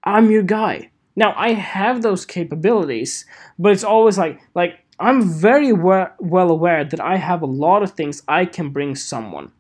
I'm 0.04 0.32
your 0.32 0.44
guy. 0.44 0.92
Now 1.18 1.34
I 1.36 1.54
have 1.54 2.04
those 2.04 2.26
capabilities, 2.26 3.26
but 3.60 3.74
it's 3.74 3.84
always 3.84 4.18
like 4.20 4.40
like 4.56 4.80
I'm 5.00 5.30
very 5.30 5.74
well, 5.74 6.14
aware 6.22 6.84
that 6.86 7.02
I 7.02 7.18
have 7.18 7.42
a 7.42 7.48
lot 7.48 7.84
of 7.84 7.92
things 7.92 8.24
I 8.28 8.46
can 8.46 8.70
bring 8.70 8.96
someone. 8.96 9.52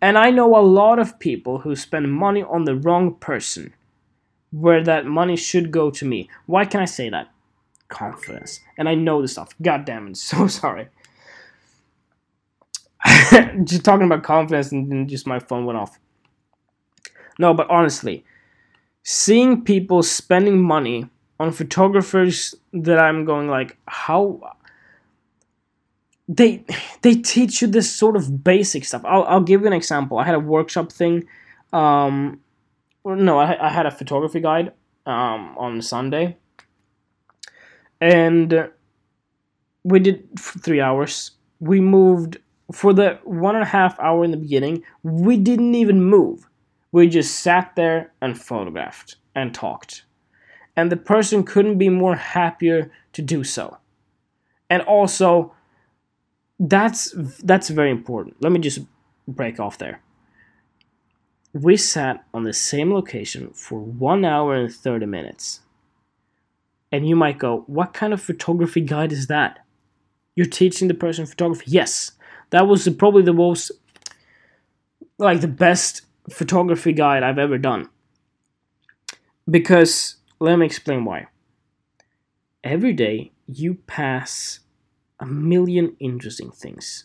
And 0.00 0.16
I 0.16 0.30
know 0.30 0.56
a 0.56 0.60
lot 0.60 0.98
of 0.98 1.18
people 1.18 1.60
who 1.60 1.74
spend 1.74 2.12
money 2.12 2.42
on 2.42 2.64
the 2.64 2.76
wrong 2.76 3.14
person 3.16 3.74
where 4.50 4.84
that 4.84 5.06
money 5.06 5.36
should 5.36 5.70
go 5.70 5.90
to 5.90 6.04
me. 6.04 6.28
Why 6.46 6.64
can 6.64 6.80
I 6.80 6.84
say 6.84 7.08
that? 7.10 7.28
Confidence. 7.88 8.60
And 8.76 8.88
I 8.88 8.94
know 8.94 9.20
this 9.20 9.32
stuff. 9.32 9.50
God 9.60 9.84
damn 9.86 10.08
it. 10.08 10.16
So 10.28 10.46
sorry. 10.46 10.88
just 13.64 13.84
talking 13.84 14.06
about 14.06 14.22
confidence 14.22 14.72
and 14.72 15.08
just 15.08 15.26
my 15.26 15.38
phone 15.38 15.64
went 15.64 15.78
off. 15.78 15.98
No, 17.38 17.54
but 17.54 17.68
honestly, 17.70 18.24
seeing 19.10 19.64
people 19.64 20.02
spending 20.02 20.62
money 20.62 21.08
on 21.40 21.50
photographers 21.50 22.54
that 22.74 22.98
I'm 22.98 23.24
going 23.24 23.48
like 23.48 23.78
how 23.86 24.54
they 26.28 26.62
they 27.00 27.14
teach 27.14 27.62
you 27.62 27.68
this 27.68 27.90
sort 27.90 28.16
of 28.16 28.44
basic 28.44 28.84
stuff. 28.84 29.02
I'll 29.06 29.24
I'll 29.24 29.40
give 29.40 29.62
you 29.62 29.66
an 29.66 29.72
example. 29.72 30.18
I 30.18 30.24
had 30.24 30.34
a 30.34 30.40
workshop 30.40 30.92
thing 30.92 31.26
um 31.72 32.40
no, 33.06 33.38
I, 33.38 33.68
I 33.68 33.70
had 33.70 33.86
a 33.86 33.90
photography 33.90 34.40
guide 34.40 34.72
um 35.06 35.56
on 35.56 35.80
Sunday. 35.80 36.36
And 38.02 38.68
we 39.84 40.00
did 40.00 40.28
three 40.38 40.82
hours. 40.82 41.30
We 41.60 41.80
moved 41.80 42.36
for 42.72 42.92
the 42.92 43.18
one 43.24 43.54
and 43.54 43.64
a 43.64 43.68
half 43.68 43.98
hour 44.00 44.22
in 44.22 44.32
the 44.32 44.36
beginning, 44.36 44.82
we 45.02 45.38
didn't 45.38 45.74
even 45.74 46.02
move. 46.04 46.47
We 46.92 47.08
just 47.08 47.36
sat 47.36 47.76
there 47.76 48.12
and 48.20 48.40
photographed 48.40 49.16
and 49.34 49.54
talked. 49.54 50.04
And 50.76 50.90
the 50.90 50.96
person 50.96 51.44
couldn't 51.44 51.78
be 51.78 51.88
more 51.88 52.16
happier 52.16 52.90
to 53.12 53.22
do 53.22 53.44
so. 53.44 53.78
And 54.70 54.82
also, 54.82 55.52
that's 56.58 57.14
that's 57.42 57.68
very 57.68 57.90
important. 57.90 58.36
Let 58.40 58.52
me 58.52 58.58
just 58.58 58.80
break 59.26 59.60
off 59.60 59.78
there. 59.78 60.00
We 61.52 61.76
sat 61.76 62.24
on 62.34 62.44
the 62.44 62.52
same 62.52 62.92
location 62.92 63.50
for 63.52 63.80
one 63.80 64.24
hour 64.24 64.54
and 64.54 64.72
30 64.72 65.06
minutes. 65.06 65.60
And 66.92 67.08
you 67.08 67.16
might 67.16 67.38
go, 67.38 67.64
what 67.66 67.92
kind 67.92 68.12
of 68.12 68.22
photography 68.22 68.80
guide 68.80 69.12
is 69.12 69.26
that? 69.26 69.64
You're 70.36 70.46
teaching 70.46 70.88
the 70.88 70.94
person 70.94 71.26
photography. 71.26 71.64
Yes, 71.66 72.12
that 72.50 72.66
was 72.66 72.88
probably 72.90 73.22
the 73.22 73.32
most 73.32 73.72
like 75.18 75.40
the 75.40 75.48
best 75.48 76.02
photography 76.30 76.92
guide 76.92 77.22
I've 77.22 77.38
ever 77.38 77.58
done. 77.58 77.88
Because 79.48 80.16
let 80.40 80.56
me 80.58 80.66
explain 80.66 81.04
why. 81.04 81.26
Every 82.62 82.92
day 82.92 83.32
you 83.46 83.74
pass 83.86 84.60
a 85.20 85.26
million 85.26 85.96
interesting 86.00 86.50
things 86.50 87.04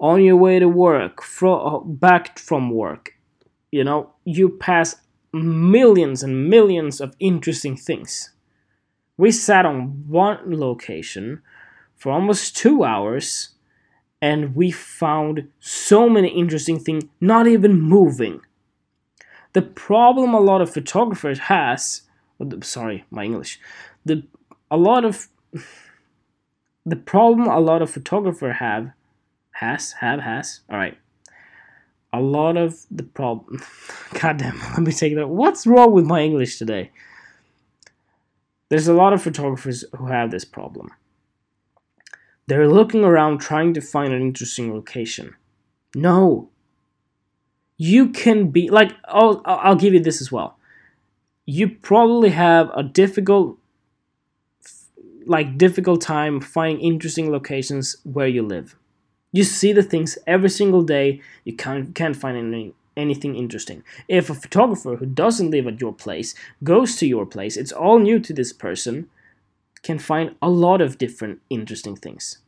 on 0.00 0.22
your 0.22 0.36
way 0.36 0.58
to 0.58 0.68
work, 0.68 1.22
fro- 1.22 1.60
uh, 1.60 1.78
back 1.80 2.38
from 2.38 2.70
work. 2.70 3.14
You 3.70 3.84
know, 3.84 4.12
you 4.24 4.48
pass 4.48 4.96
millions 5.32 6.22
and 6.22 6.48
millions 6.48 7.00
of 7.00 7.14
interesting 7.18 7.76
things. 7.76 8.30
We 9.16 9.30
sat 9.30 9.66
on 9.66 10.04
one 10.08 10.38
location 10.58 11.42
for 11.96 12.12
almost 12.12 12.56
two 12.56 12.84
hours 12.84 13.50
and 14.20 14.54
we 14.56 14.70
found 14.70 15.48
so 15.60 16.08
many 16.08 16.28
interesting 16.28 16.78
things 16.80 17.04
not 17.20 17.46
even 17.46 17.80
moving. 17.80 18.40
The 19.54 19.62
problem 19.62 20.34
a 20.34 20.40
lot 20.40 20.60
of 20.60 20.72
photographers 20.72 21.38
has, 21.38 22.02
sorry, 22.62 23.04
my 23.10 23.24
English, 23.24 23.58
the 24.04 24.22
a 24.70 24.76
lot 24.76 25.04
of 25.04 25.28
the 26.84 26.96
problem 26.96 27.48
a 27.48 27.60
lot 27.60 27.80
of 27.80 27.90
photographer 27.90 28.52
have 28.52 28.90
has 29.52 29.92
have 29.92 30.20
has 30.20 30.60
all 30.68 30.76
right 30.76 30.98
a 32.12 32.20
lot 32.20 32.56
of 32.56 32.84
the 32.90 33.04
problem 33.04 33.62
god 34.20 34.36
damn 34.38 34.58
let 34.72 34.80
me 34.80 34.92
take 34.92 35.14
that 35.14 35.28
what's 35.28 35.66
wrong 35.66 35.92
with 35.92 36.04
my 36.04 36.20
english 36.20 36.58
today 36.58 36.90
there's 38.68 38.88
a 38.88 38.92
lot 38.92 39.12
of 39.12 39.22
photographers 39.22 39.84
who 39.96 40.06
have 40.06 40.30
this 40.32 40.44
problem 40.44 40.90
they're 42.46 42.68
looking 42.68 43.04
around 43.04 43.38
trying 43.38 43.72
to 43.74 43.80
find 43.80 44.12
an 44.12 44.20
interesting 44.20 44.72
location. 44.72 45.34
No. 45.94 46.50
You 47.76 48.08
can 48.10 48.50
be 48.50 48.70
like 48.70 48.92
I'll 49.06 49.42
I'll 49.44 49.76
give 49.76 49.94
you 49.94 50.00
this 50.00 50.20
as 50.20 50.30
well. 50.30 50.56
You 51.46 51.68
probably 51.68 52.30
have 52.30 52.70
a 52.74 52.82
difficult 52.82 53.58
like 55.26 55.58
difficult 55.58 56.00
time 56.00 56.40
finding 56.40 56.80
interesting 56.80 57.30
locations 57.30 57.96
where 58.04 58.28
you 58.28 58.42
live. 58.42 58.76
You 59.32 59.42
see 59.42 59.72
the 59.72 59.82
things 59.82 60.16
every 60.26 60.50
single 60.50 60.82
day, 60.82 61.20
you 61.44 61.54
can't 61.54 61.94
can't 61.94 62.16
find 62.16 62.36
any, 62.36 62.72
anything 62.96 63.34
interesting. 63.34 63.82
If 64.06 64.30
a 64.30 64.34
photographer 64.34 64.96
who 64.96 65.06
doesn't 65.06 65.50
live 65.50 65.66
at 65.66 65.80
your 65.80 65.92
place 65.92 66.34
goes 66.62 66.96
to 66.96 67.06
your 67.06 67.26
place, 67.26 67.56
it's 67.56 67.72
all 67.72 67.98
new 67.98 68.20
to 68.20 68.32
this 68.32 68.52
person, 68.52 69.08
can 69.82 69.98
find 69.98 70.36
a 70.40 70.48
lot 70.48 70.80
of 70.80 70.98
different 70.98 71.40
interesting 71.50 71.96
things. 71.96 72.38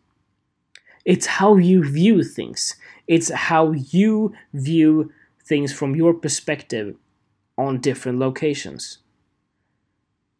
It's 1.06 1.26
how 1.26 1.56
you 1.56 1.84
view 1.84 2.24
things, 2.24 2.74
it's 3.06 3.30
how 3.30 3.70
you 3.70 4.34
view 4.52 5.12
things 5.44 5.72
from 5.72 5.94
your 5.94 6.12
perspective 6.12 6.96
on 7.56 7.80
different 7.80 8.18
locations. 8.18 8.98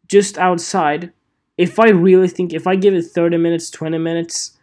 Just 0.07 0.37
outside, 0.37 1.13
if 1.57 1.79
I 1.79 1.87
really 1.87 2.27
think, 2.27 2.53
if 2.53 2.67
I 2.67 2.75
give 2.75 2.93
it 2.93 3.05
30 3.05 3.37
minutes, 3.37 3.69
20 3.69 3.97
minutes, 3.97 4.57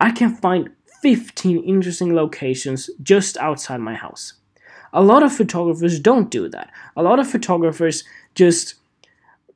I 0.00 0.10
can 0.10 0.34
find 0.34 0.70
15 1.02 1.64
interesting 1.64 2.14
locations 2.14 2.88
just 3.02 3.36
outside 3.36 3.80
my 3.80 3.94
house. 3.94 4.32
A 4.94 5.02
lot 5.02 5.22
of 5.22 5.32
photographers 5.32 6.00
don't 6.00 6.30
do 6.30 6.48
that. 6.48 6.70
A 6.96 7.02
lot 7.02 7.18
of 7.18 7.30
photographers 7.30 8.04
just 8.34 8.76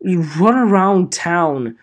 run 0.03 0.55
around 0.55 1.11
town 1.11 1.79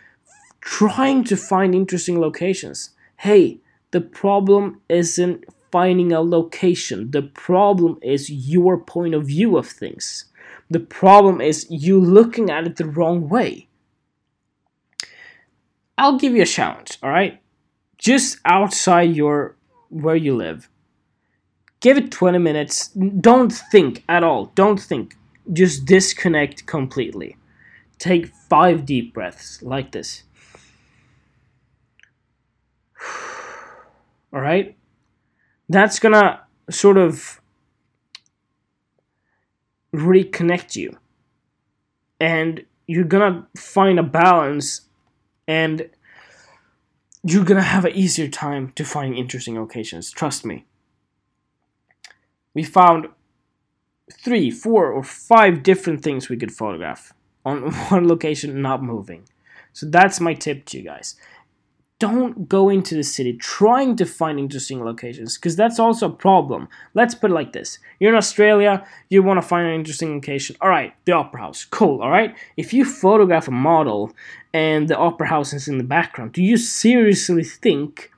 trying 0.61 1.23
to 1.23 1.35
find 1.35 1.73
interesting 1.73 2.19
locations. 2.19 2.91
Hey, 3.17 3.59
the 3.91 4.01
problem 4.01 4.81
isn't 4.89 5.45
finding 5.71 6.11
a 6.11 6.21
location, 6.21 7.11
the 7.11 7.21
problem 7.21 7.97
is 8.01 8.29
your 8.29 8.77
point 8.77 9.13
of 9.13 9.27
view 9.27 9.57
of 9.57 9.67
things. 9.67 10.25
The 10.69 10.79
problem 10.79 11.41
is 11.41 11.67
you 11.69 11.99
looking 11.99 12.49
at 12.49 12.65
it 12.65 12.77
the 12.77 12.85
wrong 12.85 13.29
way. 13.29 13.67
I'll 15.97 16.17
give 16.17 16.33
you 16.33 16.41
a 16.41 16.45
challenge, 16.45 16.97
all 17.03 17.09
right? 17.09 17.41
Just 17.97 18.39
outside 18.45 19.15
your 19.15 19.55
where 19.89 20.15
you 20.15 20.35
live. 20.35 20.69
Give 21.81 21.97
it 21.97 22.11
20 22.11 22.37
minutes. 22.37 22.87
Don't 22.87 23.51
think 23.51 24.03
at 24.07 24.23
all. 24.23 24.51
Don't 24.55 24.79
think. 24.79 25.15
Just 25.51 25.85
disconnect 25.85 26.65
completely. 26.65 27.37
Take 27.99 28.27
5 28.49 28.85
deep 28.85 29.13
breaths 29.13 29.61
like 29.61 29.91
this. 29.91 30.23
All 34.33 34.41
right? 34.41 34.77
That's 35.69 35.99
gonna 35.99 36.41
sort 36.69 36.97
of 36.97 37.41
reconnect 39.93 40.75
you. 40.75 40.97
And 42.19 42.65
you're 42.87 43.03
gonna 43.03 43.47
find 43.57 43.99
a 43.99 44.03
balance 44.03 44.81
and 45.47 45.89
you're 47.23 47.45
gonna 47.45 47.61
have 47.61 47.85
an 47.85 47.93
easier 47.93 48.27
time 48.27 48.71
to 48.75 48.83
find 48.83 49.15
interesting 49.15 49.55
locations. 49.55 50.11
Trust 50.11 50.45
me. 50.45 50.65
We 52.53 52.63
found 52.63 53.07
three, 54.11 54.51
four, 54.51 54.91
or 54.91 55.03
five 55.03 55.63
different 55.63 56.03
things 56.03 56.29
we 56.29 56.37
could 56.37 56.51
photograph 56.51 57.13
on 57.45 57.71
one 57.89 58.07
location 58.07 58.61
not 58.61 58.83
moving. 58.83 59.23
So 59.73 59.85
that's 59.89 60.19
my 60.19 60.33
tip 60.33 60.65
to 60.65 60.77
you 60.77 60.83
guys 60.83 61.15
don't 62.01 62.49
go 62.49 62.67
into 62.67 62.95
the 62.95 63.03
city 63.03 63.31
trying 63.33 63.95
to 63.95 64.07
find 64.07 64.39
interesting 64.39 64.83
locations 64.83 65.37
because 65.37 65.55
that's 65.55 65.79
also 65.79 66.07
a 66.07 66.11
problem. 66.11 66.67
Let's 66.95 67.13
put 67.13 67.29
it 67.29 67.35
like 67.35 67.53
this 67.53 67.77
You're 67.99 68.11
in 68.11 68.17
Australia, 68.17 68.83
you 69.09 69.21
want 69.21 69.39
to 69.39 69.47
find 69.47 69.67
an 69.67 69.75
interesting 69.75 70.15
location. 70.15 70.55
All 70.61 70.69
right, 70.69 70.95
the 71.05 71.11
Opera 71.11 71.41
House, 71.41 71.63
cool, 71.63 72.01
all 72.01 72.09
right? 72.09 72.35
If 72.57 72.73
you 72.73 72.85
photograph 72.85 73.47
a 73.47 73.51
model 73.51 74.11
and 74.51 74.87
the 74.87 74.97
Opera 74.97 75.27
House 75.27 75.53
is 75.53 75.67
in 75.67 75.77
the 75.77 75.83
background, 75.83 76.33
do 76.33 76.41
you 76.41 76.57
seriously 76.57 77.43
think 77.43 78.11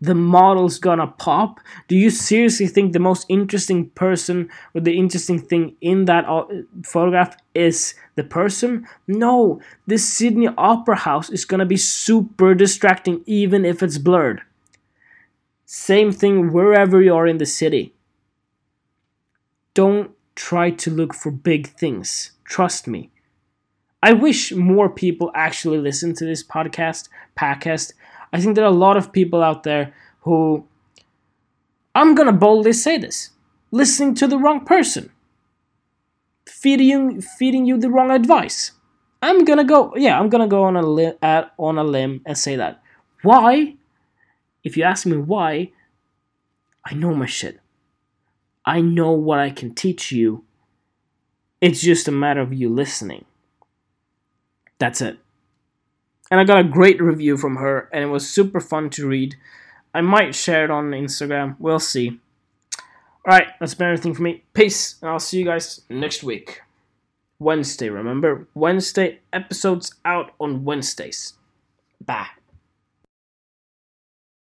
the 0.00 0.14
model's 0.14 0.78
gonna 0.78 1.06
pop? 1.06 1.60
Do 1.88 1.96
you 1.96 2.10
seriously 2.10 2.66
think 2.66 2.92
the 2.92 2.98
most 2.98 3.26
interesting 3.28 3.90
person 3.90 4.48
or 4.74 4.80
the 4.80 4.96
interesting 4.96 5.38
thing 5.38 5.76
in 5.80 6.06
that 6.06 6.24
uh, 6.26 6.46
photograph 6.84 7.36
is 7.54 7.94
the 8.14 8.24
person? 8.24 8.86
No, 9.06 9.60
this 9.86 10.06
Sydney 10.06 10.48
Opera 10.56 10.96
House 10.96 11.28
is 11.30 11.44
gonna 11.44 11.66
be 11.66 11.76
super 11.76 12.54
distracting 12.54 13.22
even 13.26 13.64
if 13.64 13.82
it's 13.82 13.98
blurred. 13.98 14.42
Same 15.66 16.12
thing 16.12 16.52
wherever 16.52 17.00
you 17.00 17.14
are 17.14 17.26
in 17.26 17.38
the 17.38 17.46
city. 17.46 17.94
Don't 19.74 20.10
try 20.34 20.70
to 20.70 20.90
look 20.90 21.14
for 21.14 21.30
big 21.30 21.68
things. 21.68 22.32
Trust 22.44 22.88
me. 22.88 23.10
I 24.02 24.14
wish 24.14 24.52
more 24.52 24.88
people 24.88 25.30
actually 25.34 25.78
listen 25.78 26.14
to 26.14 26.24
this 26.24 26.42
podcast, 26.42 27.10
podcast 27.38 27.92
I 28.32 28.40
think 28.40 28.54
there 28.54 28.64
are 28.64 28.68
a 28.68 28.84
lot 28.86 28.96
of 28.96 29.12
people 29.12 29.42
out 29.42 29.62
there 29.64 29.92
who, 30.20 30.66
I'm 31.94 32.14
gonna 32.14 32.32
boldly 32.32 32.72
say 32.72 32.98
this, 32.98 33.30
listening 33.70 34.14
to 34.16 34.26
the 34.26 34.38
wrong 34.38 34.64
person, 34.64 35.10
feeding 36.46 37.20
feeding 37.20 37.66
you 37.66 37.78
the 37.78 37.90
wrong 37.90 38.10
advice. 38.10 38.72
I'm 39.22 39.44
gonna 39.44 39.64
go, 39.64 39.94
yeah, 39.96 40.18
I'm 40.18 40.28
gonna 40.28 40.48
go 40.48 40.64
on 40.64 40.76
a 40.76 41.50
on 41.58 41.78
a 41.78 41.84
limb 41.84 42.22
and 42.24 42.38
say 42.38 42.56
that. 42.56 42.82
Why? 43.22 43.74
If 44.62 44.76
you 44.76 44.84
ask 44.84 45.06
me 45.06 45.16
why, 45.16 45.72
I 46.84 46.94
know 46.94 47.14
my 47.14 47.26
shit. 47.26 47.60
I 48.64 48.80
know 48.80 49.12
what 49.12 49.38
I 49.38 49.50
can 49.50 49.74
teach 49.74 50.12
you. 50.12 50.44
It's 51.60 51.80
just 51.80 52.08
a 52.08 52.12
matter 52.12 52.40
of 52.40 52.52
you 52.52 52.68
listening. 52.68 53.24
That's 54.78 55.00
it 55.00 55.18
and 56.30 56.40
I 56.40 56.44
got 56.44 56.60
a 56.60 56.68
great 56.68 57.00
review 57.00 57.36
from 57.36 57.56
her, 57.56 57.88
and 57.92 58.04
it 58.04 58.08
was 58.08 58.28
super 58.28 58.60
fun 58.60 58.90
to 58.90 59.06
read. 59.06 59.36
I 59.92 60.00
might 60.00 60.34
share 60.34 60.64
it 60.64 60.70
on 60.70 60.90
Instagram. 60.90 61.56
We'll 61.58 61.80
see. 61.80 62.20
Alright, 63.26 63.48
that's 63.58 63.74
been 63.74 63.88
everything 63.88 64.14
for 64.14 64.22
me. 64.22 64.44
Peace, 64.54 64.96
and 65.02 65.10
I'll 65.10 65.18
see 65.18 65.38
you 65.38 65.44
guys 65.44 65.82
next 65.90 66.22
week. 66.22 66.62
Wednesday, 67.38 67.88
remember? 67.88 68.46
Wednesday 68.54 69.20
episodes 69.32 69.94
out 70.04 70.32
on 70.38 70.64
Wednesdays. 70.64 71.34
Bye. 72.04 72.28